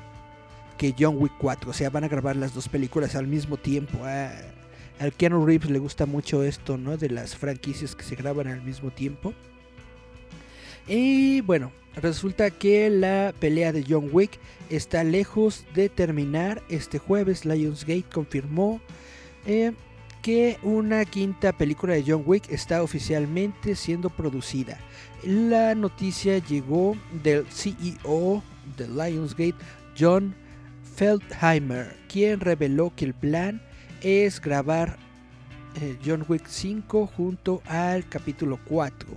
[0.76, 1.70] que John Wick 4.
[1.70, 3.98] O sea, van a grabar las dos películas al mismo tiempo.
[4.04, 6.96] Al Keanu Reeves le gusta mucho esto, ¿no?
[6.96, 9.34] De las franquicias que se graban al mismo tiempo.
[10.86, 14.38] Y bueno, resulta que la pelea de John Wick
[14.70, 16.62] está lejos de terminar.
[16.68, 18.80] Este jueves Lionsgate confirmó
[19.46, 19.72] eh,
[20.22, 24.78] que una quinta película de John Wick está oficialmente siendo producida.
[25.24, 28.42] La noticia llegó del CEO
[28.76, 29.54] de Lionsgate,
[29.98, 30.34] John
[30.96, 33.62] Feldheimer, quien reveló que el plan
[34.02, 34.98] es grabar
[35.80, 39.08] eh, John Wick 5 junto al capítulo 4,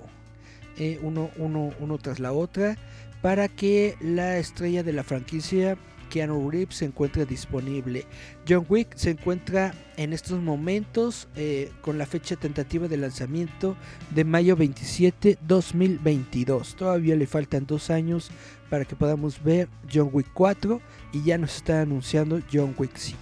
[0.78, 2.78] eh, uno, uno tras la otra,
[3.22, 5.78] para que la estrella de la franquicia
[6.14, 8.05] Keanu Reeves se encuentra disponible.
[8.47, 13.76] John Wick se encuentra en estos momentos eh, con la fecha tentativa de lanzamiento
[14.11, 16.76] de mayo 27 2022.
[16.76, 18.30] Todavía le faltan dos años
[18.70, 20.80] para que podamos ver John Wick 4
[21.14, 23.20] y ya nos está anunciando John Wick 5.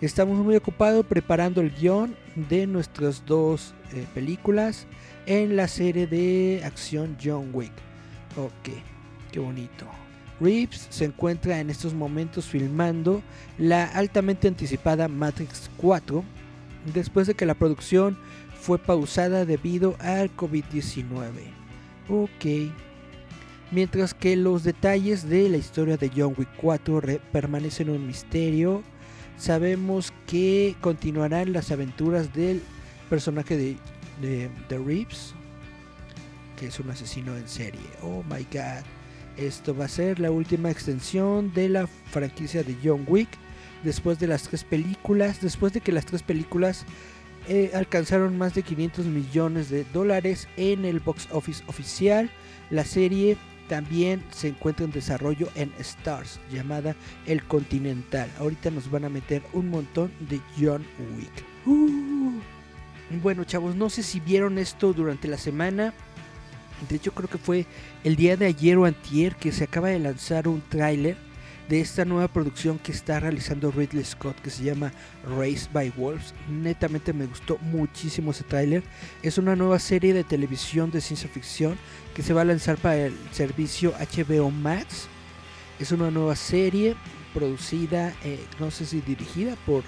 [0.00, 4.88] Estamos muy ocupados preparando el guion de nuestras dos eh, películas
[5.26, 7.72] en la serie de acción John Wick.
[8.36, 8.74] Ok,
[9.30, 10.03] qué bonito.
[10.40, 13.22] Reeves se encuentra en estos momentos filmando
[13.58, 16.24] la altamente anticipada Matrix 4
[16.92, 18.18] después de que la producción
[18.60, 21.30] fue pausada debido al COVID-19.
[22.08, 22.72] Ok.
[23.70, 28.82] Mientras que los detalles de la historia de John Wick 4 permanecen un misterio,
[29.36, 32.62] sabemos que continuarán las aventuras del
[33.10, 33.76] personaje de,
[34.20, 35.34] de, de Reeves,
[36.58, 37.80] que es un asesino en serie.
[38.02, 38.84] Oh my god.
[39.36, 43.28] Esto va a ser la última extensión de la franquicia de John Wick.
[43.82, 46.86] Después de las tres películas, después de que las tres películas
[47.48, 52.30] eh, alcanzaron más de 500 millones de dólares en el box office oficial,
[52.70, 53.36] la serie
[53.68, 58.30] también se encuentra en desarrollo en Stars, llamada El Continental.
[58.38, 60.84] Ahorita nos van a meter un montón de John
[61.16, 61.44] Wick.
[61.66, 62.40] Uh.
[63.22, 65.92] Bueno, chavos, no sé si vieron esto durante la semana.
[66.88, 67.66] De hecho, creo que fue
[68.02, 71.16] el día de ayer o antier que se acaba de lanzar un tráiler
[71.68, 74.92] de esta nueva producción que está realizando Ridley Scott que se llama
[75.38, 76.34] Race by Wolves.
[76.48, 78.82] Netamente me gustó muchísimo ese tráiler.
[79.22, 81.78] Es una nueva serie de televisión de ciencia ficción
[82.14, 85.06] que se va a lanzar para el servicio HBO Max.
[85.78, 86.96] Es una nueva serie
[87.32, 89.82] producida, eh, no sé si dirigida por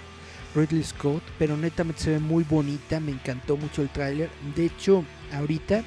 [0.54, 2.98] Ridley Scott, pero netamente se ve muy bonita.
[3.00, 4.30] Me encantó mucho el tráiler.
[4.56, 5.84] De hecho, ahorita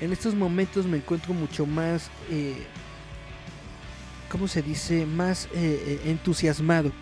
[0.00, 2.56] en estos momentos me encuentro mucho más, eh,
[4.30, 5.06] ¿cómo se dice?
[5.06, 6.92] Más eh, eh, entusiasmado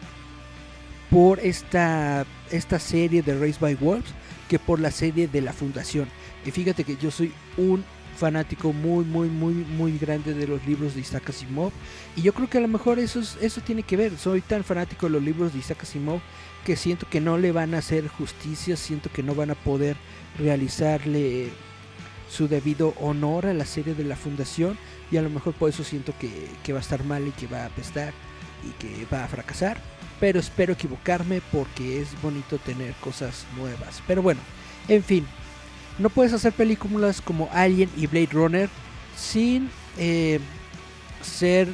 [1.11, 4.11] por esta, esta serie de Race by Wolves
[4.49, 6.09] que por la serie de la Fundación.
[6.45, 7.85] Y fíjate que yo soy un
[8.17, 11.73] fanático muy, muy, muy, muy grande de los libros de Isaac Asimov.
[12.17, 14.17] Y yo creo que a lo mejor eso, eso tiene que ver.
[14.17, 16.21] Soy tan fanático de los libros de Isaac Asimov
[16.65, 19.97] que siento que no le van a hacer justicia, siento que no van a poder
[20.39, 21.51] realizarle
[22.29, 24.79] su debido honor a la serie de la fundación
[25.11, 27.63] y a lo mejor por eso siento que, va a estar mal y que va
[27.63, 28.13] a apestar
[28.65, 29.81] y que va a fracasar.
[30.19, 34.03] Pero espero equivocarme porque es bonito tener cosas nuevas.
[34.07, 34.41] Pero bueno,
[34.89, 35.27] en fin,
[35.99, 38.71] no puedes hacer películas como Alien y Blade Runner
[39.17, 40.41] sin eh,
[41.23, 41.69] ser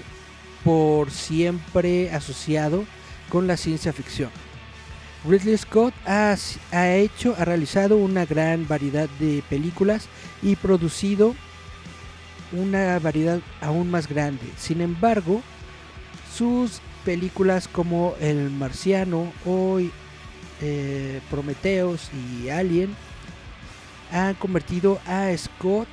[0.64, 2.84] por siempre asociado
[3.28, 4.30] con la ciencia ficción.
[5.24, 6.34] Ridley Scott ha,
[6.72, 10.08] ha, hecho, ha realizado una gran variedad de películas
[10.42, 11.34] y producido
[12.52, 14.44] una variedad aún más grande.
[14.56, 15.42] Sin embargo,
[16.36, 19.78] sus películas como El Marciano o
[20.60, 22.94] eh, Prometheus y Alien
[24.10, 25.88] han convertido a Scott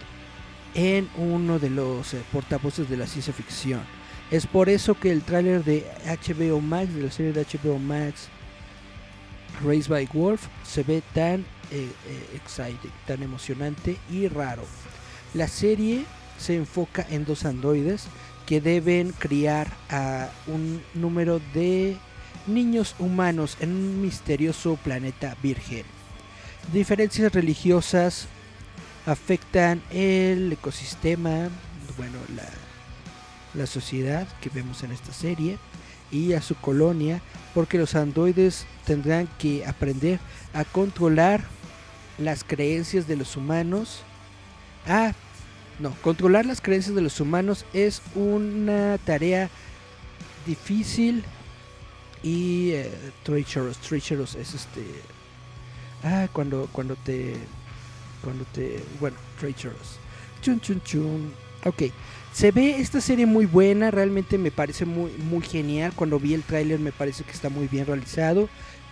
[0.74, 3.82] en uno de los eh, portavoces de la ciencia ficción.
[4.32, 8.30] Es por eso que el tráiler de HBO Max, de la serie de HBO Max,
[9.64, 11.92] Raised by Wolf, se ve tan eh,
[12.34, 14.64] exciting, tan emocionante y raro.
[15.34, 16.06] La serie
[16.38, 18.06] se enfoca en dos androides
[18.46, 21.98] que deben criar a un número de
[22.48, 25.84] niños humanos en un misterioso planeta virgen.
[26.74, 28.28] Diferencias religiosas
[29.06, 31.50] afectan el ecosistema,
[31.98, 32.18] bueno,
[33.54, 35.58] la sociedad que vemos en esta serie
[36.12, 37.22] y a su colonia,
[37.54, 40.20] porque los androides tendrán que aprender
[40.54, 41.44] a controlar
[42.18, 44.02] las creencias de los humanos,
[44.88, 45.14] a
[45.80, 49.50] no, controlar las creencias de los humanos es una tarea
[50.46, 51.24] difícil
[52.22, 52.92] y eh,
[53.24, 54.84] treacherous, es este
[56.04, 57.36] ah cuando cuando te
[58.22, 60.00] cuando te bueno treacherous.
[60.42, 61.34] Chun chun chun.
[61.66, 61.84] Ok
[62.34, 66.44] se ve esta serie muy buena realmente me parece muy muy genial cuando vi el
[66.44, 68.50] tráiler me parece que está muy bien realizado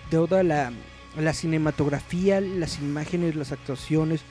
[0.09, 0.71] toda la
[1.17, 4.21] la cinematografía las imágenes las actuaciones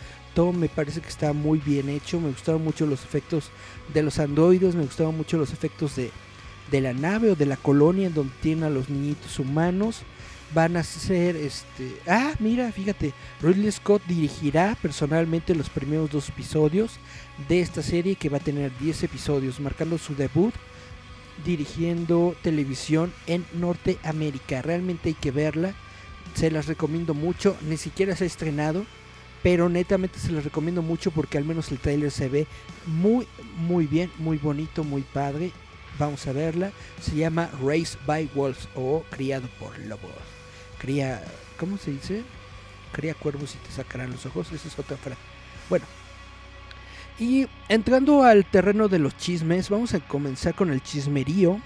[0.52, 2.20] me parece que está muy bien hecho.
[2.20, 3.50] Me gustaron mucho los efectos
[3.94, 6.10] de los androides, me gustaron mucho los efectos de,
[6.70, 10.02] de la nave o de la colonia donde tienen a los niñitos humanos.
[10.54, 11.96] Van a ser este.
[12.06, 13.12] Ah, mira, fíjate.
[13.42, 16.98] Ridley Scott dirigirá personalmente los primeros dos episodios
[17.48, 20.54] de esta serie que va a tener 10 episodios, marcando su debut
[21.44, 24.62] dirigiendo televisión en Norteamérica.
[24.62, 25.74] Realmente hay que verla.
[26.34, 27.56] Se las recomiendo mucho.
[27.68, 28.86] Ni siquiera se ha estrenado
[29.46, 32.48] pero netamente se los recomiendo mucho porque al menos el trailer se ve
[32.84, 35.52] muy, muy bien, muy bonito, muy padre.
[36.00, 36.72] Vamos a verla.
[37.00, 40.35] Se llama Race by Wolves o Criado por Lobos.
[40.78, 41.22] Cría,
[41.58, 42.22] ¿cómo se dice?
[42.92, 44.52] Cría cuervos y te sacarán los ojos.
[44.52, 45.20] Esa es otra frase.
[45.68, 45.84] Bueno.
[47.18, 51.60] Y entrando al terreno de los chismes, vamos a comenzar con el chismerío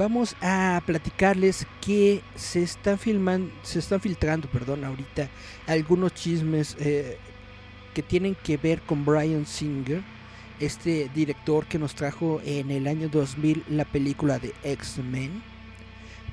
[0.00, 5.28] vamos a platicarles que se están filmando, se están filtrando, perdón, ahorita
[5.66, 7.18] algunos chismes eh,
[7.92, 10.02] que tienen que ver con Brian Singer,
[10.58, 15.42] este director que nos trajo en el año 2000 la película de X-Men.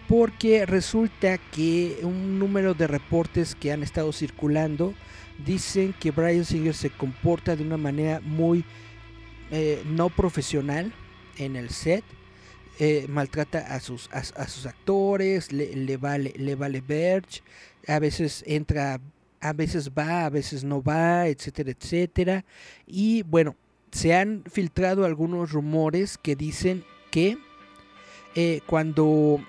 [0.07, 4.93] Porque resulta que un número de reportes que han estado circulando
[5.45, 8.63] dicen que Brian Singer se comporta de una manera muy
[9.51, 10.93] eh, no profesional
[11.37, 12.03] en el set
[12.79, 17.41] eh, maltrata a sus, a, sus actores, le, vale, le vale Verge,
[17.87, 19.01] a veces entra,
[19.41, 22.45] a veces va, a veces no va, etcétera, etcétera.
[22.85, 23.55] Y bueno,
[23.91, 27.39] se han filtrado algunos rumores que dicen que
[28.35, 29.39] eh, cuando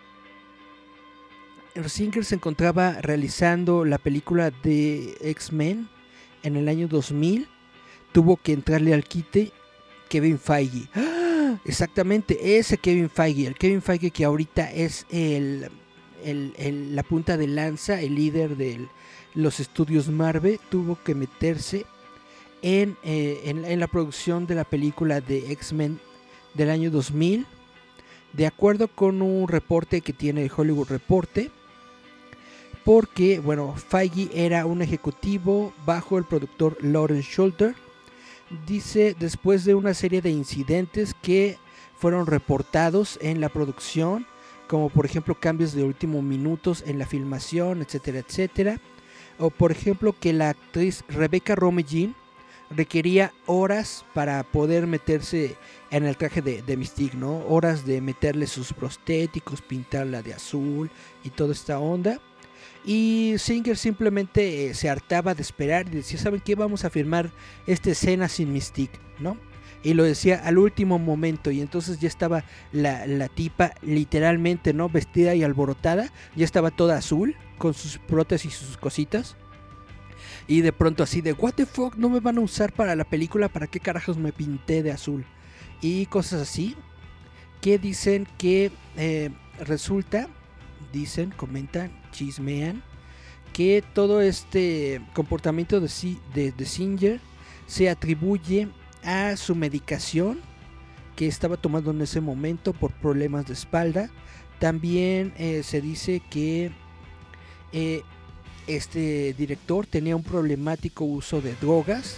[1.87, 5.89] Singer se encontraba realizando la película de X-Men
[6.43, 7.47] en el año 2000,
[8.13, 9.53] tuvo que entrarle al quite
[10.09, 10.89] Kevin Feige.
[10.95, 11.59] ¡Ah!
[11.65, 18.15] Exactamente, ese Kevin Feige, el Kevin Feige que ahorita es la punta de lanza, el
[18.15, 18.87] líder de
[19.35, 21.87] los estudios Marvel, tuvo que meterse
[22.63, 26.01] en, eh, en, la producción de la película de X-Men
[26.55, 27.47] del año 2000.
[28.33, 31.51] De acuerdo con un reporte que tiene el Hollywood Reporte,
[32.89, 37.75] porque, bueno, Feige era un ejecutivo bajo el productor Lawrence Schulter
[38.67, 41.59] dice después de una serie de incidentes que
[41.99, 44.27] fueron reportados en la producción,
[44.69, 48.81] como por ejemplo cambios de último minutos en la filmación, etcétera, etcétera.
[49.39, 52.15] O por ejemplo que la actriz Rebecca Romijn
[52.71, 55.59] requería horas para poder meterse
[55.91, 57.41] en el traje de, de, Mystique, ¿no?
[57.49, 60.91] Horas de meterle sus prostéticos, pintarla de azul
[61.23, 62.19] y toda esta onda.
[62.89, 66.55] Y Singer simplemente eh, se hartaba de esperar y decía, ¿saben qué?
[66.55, 67.31] Vamos a firmar
[67.67, 69.37] esta escena sin Mystique, ¿no?
[69.83, 74.89] Y lo decía al último momento y entonces ya estaba la, la tipa literalmente, ¿no?
[74.89, 79.37] Vestida y alborotada, ya estaba toda azul con sus prótesis y sus cositas.
[80.47, 83.05] Y de pronto así de, what the fuck, no me van a usar para la
[83.05, 85.27] película, ¿para qué carajos me pinté de azul?
[85.83, 86.75] Y cosas así,
[87.61, 89.29] que dicen que eh,
[89.61, 90.31] resulta
[90.93, 92.83] dicen, comentan, chismean,
[93.53, 95.89] que todo este comportamiento de,
[96.35, 97.21] de, Singer
[97.67, 98.69] se atribuye
[99.05, 100.41] a su medicación
[101.17, 104.11] que estaba tomando en ese momento por problemas de espalda.
[104.59, 106.73] También eh, se dice que
[107.73, 108.03] Eh,
[108.67, 112.17] este director tenía un problemático uso de drogas.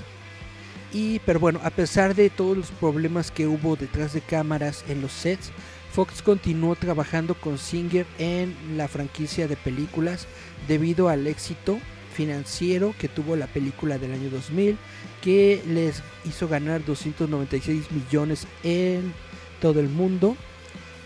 [0.93, 5.01] Y, pero bueno, a pesar de todos los problemas que hubo detrás de cámaras en
[5.01, 5.53] los sets,
[5.93, 10.29] Fox continuó trabajando con Singer en la franquicia de películas
[10.69, 11.79] debido al éxito
[12.15, 14.77] financiero que tuvo la película del año 2000,
[15.21, 19.13] que les hizo ganar 296 millones en
[19.61, 20.37] todo el mundo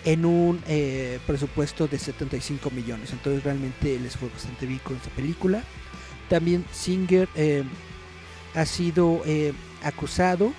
[0.05, 3.13] en un eh, presupuesto de 75 millones.
[3.13, 5.63] Entonces realmente les fue bastante bien con esta película.
[6.29, 7.65] También Singer eh,
[8.55, 10.53] ha sido eh, acusado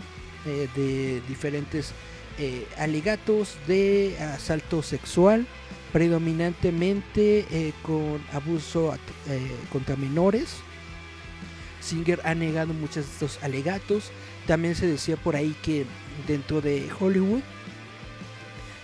[0.75, 1.91] de diferentes
[2.77, 5.47] alegatos de asalto sexual,
[5.93, 8.97] predominantemente con abuso
[9.71, 10.57] contra menores.
[11.81, 14.11] Singer ha negado muchos de estos alegatos.
[14.47, 15.85] También se decía por ahí que
[16.27, 17.41] dentro de Hollywood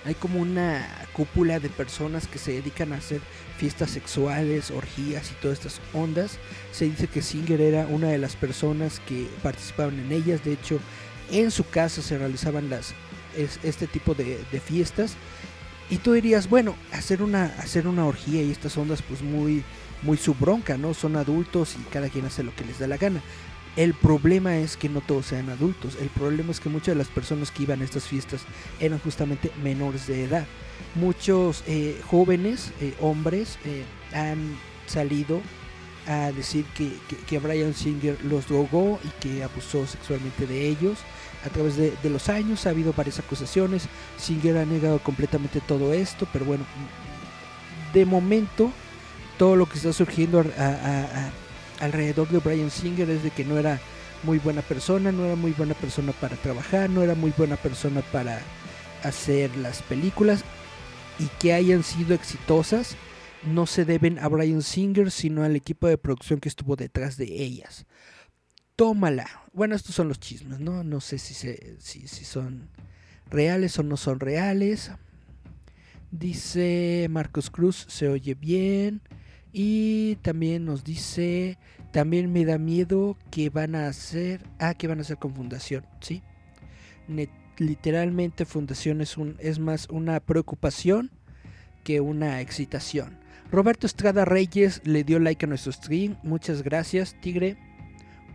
[0.06, 3.22] hay como una cúpula de personas que se dedican a hacer
[3.58, 6.40] fiestas sexuales, orgías y todas estas ondas.
[6.72, 10.44] Se dice que Singer era una de las personas que participaban en ellas.
[10.44, 10.80] De hecho,
[11.32, 12.94] en su casa se realizaban las,
[13.36, 15.16] este tipo de, fiestas.
[15.90, 19.64] Y tú dirías, bueno, hacer una, hacer una orgía y estas ondas pues muy,
[20.04, 20.94] muy su bronca, ¿no?
[20.94, 23.22] Son adultos y cada quien hace lo que les da la gana.
[23.76, 25.98] El problema es que no todos sean adultos.
[26.00, 28.42] El problema es que muchas de las personas que iban a estas fiestas
[28.80, 30.46] eran justamente menores de edad.
[30.96, 34.58] Muchos eh, jóvenes, eh, hombres, eh, han
[34.88, 35.42] salido
[36.06, 36.92] a decir que,
[37.28, 40.98] que, Brian Singer los drogó y que abusó sexualmente de ellos.
[41.46, 43.88] A través de, los años ha habido varias acusaciones.
[44.18, 46.66] Singer ha negado completamente todo esto, pero bueno,
[47.94, 48.72] de momento
[49.38, 50.46] todo lo que está surgiendo
[51.80, 53.80] alrededor de Brian Singer es de que no era
[54.24, 58.02] muy buena persona, no era muy buena persona para trabajar, no era muy buena persona
[58.12, 58.40] para
[59.04, 60.44] hacer las películas
[61.18, 62.96] y que hayan sido exitosas
[63.44, 67.26] no se deben a Brian Singer sino al equipo de producción que estuvo detrás de
[67.26, 67.86] ellas.
[68.76, 69.28] Tómala.
[69.54, 70.84] Bueno, estos son los chismes, ¿no?
[70.84, 72.70] No sé si, se, si, son
[73.30, 74.92] reales o no son reales.
[76.12, 79.02] Dice Marcos Cruz, se oye bien.
[79.54, 81.58] Y también nos dice,
[81.92, 85.86] también me da miedo que van a hacer, ah, que van a hacer con fundación,
[86.00, 86.24] ¿sí?
[87.58, 91.12] literalmente fundación es, un, es más una preocupación
[91.84, 93.20] que una excitación.
[93.52, 97.58] Roberto Estrada Reyes le dio like a nuestro stream, muchas gracias, Tigre.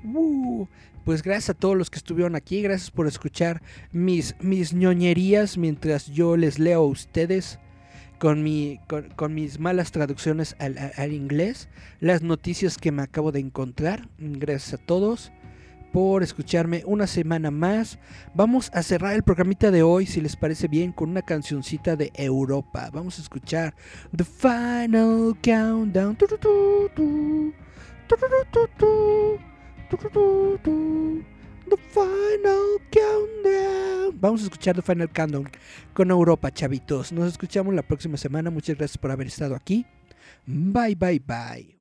[0.05, 0.67] Uh,
[1.05, 6.07] pues gracias a todos los que estuvieron aquí, gracias por escuchar mis, mis ñoñerías mientras
[6.07, 7.59] yo les leo a ustedes
[8.19, 8.81] con, mi,
[9.17, 11.69] con, mis malas traducciones al, inglés,
[12.01, 14.09] las noticias que me acabo de encontrar.
[14.19, 15.33] Gracias a todos
[15.93, 17.99] por escucharme una semana más.
[18.35, 22.11] Vamos a cerrar el programita de hoy, si les parece bien, con una cancioncita de
[22.15, 22.91] Europa.
[22.93, 23.75] Vamos a escuchar
[24.15, 26.17] The Final Countdown.
[29.89, 34.21] The Final Countdown.
[34.21, 35.49] Vamos a escuchar The Final Countdown
[35.95, 37.13] con Europa, chavitos.
[37.13, 38.51] Nos escuchamos la próxima semana.
[38.51, 39.87] Muchas gracias por haber estado aquí.
[40.47, 41.77] Bye, bye, bye.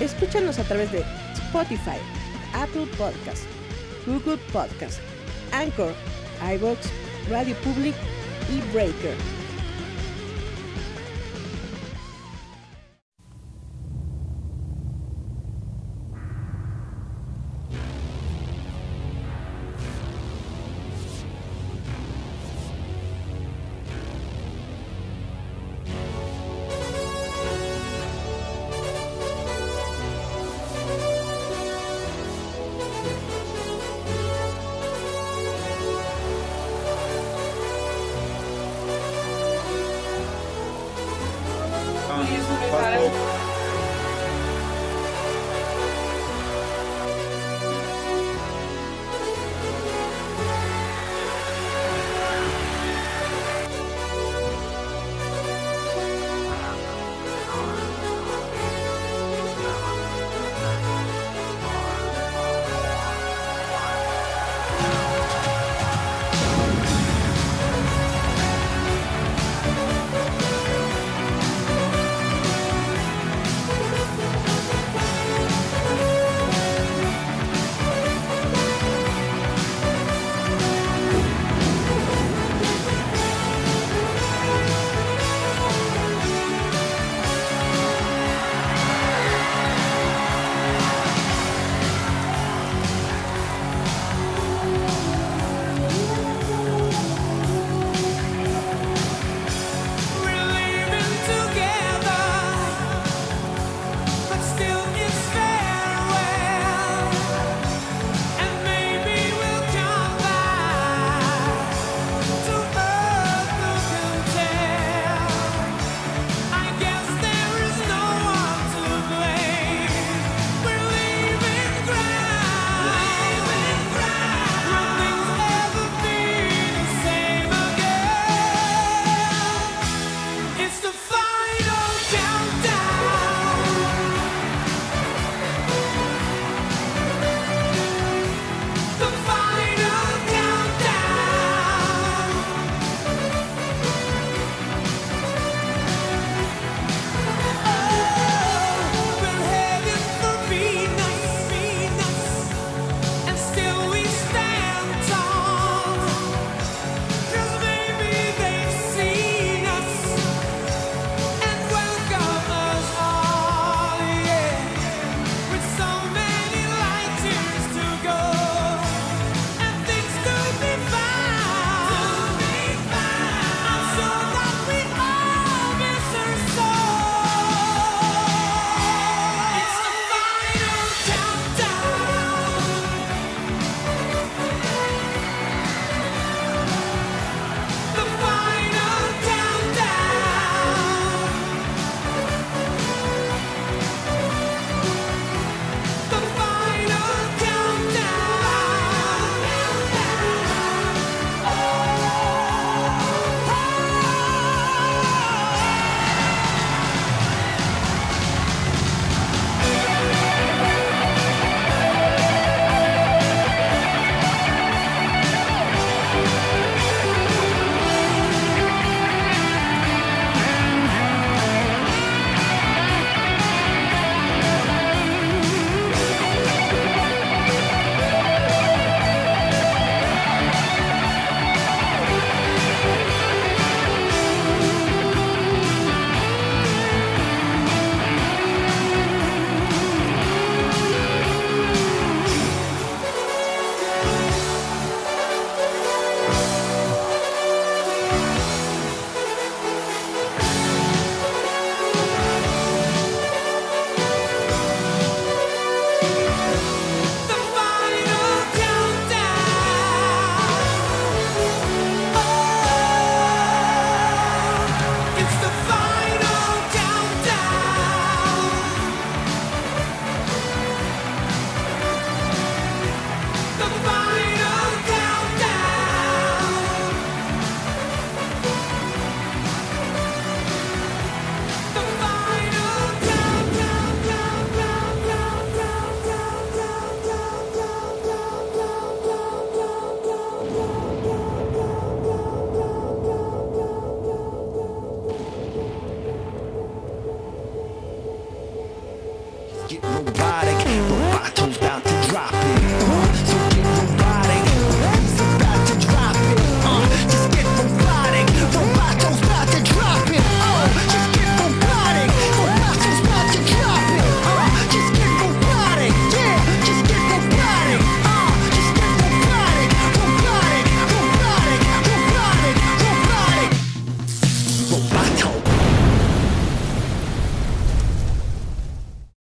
[0.00, 1.98] Escúchanos a través de Spotify,
[2.54, 3.44] Apple Podcast,
[4.06, 5.00] Google Podcast,
[5.52, 5.92] Anchor,
[6.54, 6.78] iVoox,
[7.30, 7.94] Radio Public
[8.50, 9.41] y Breaker.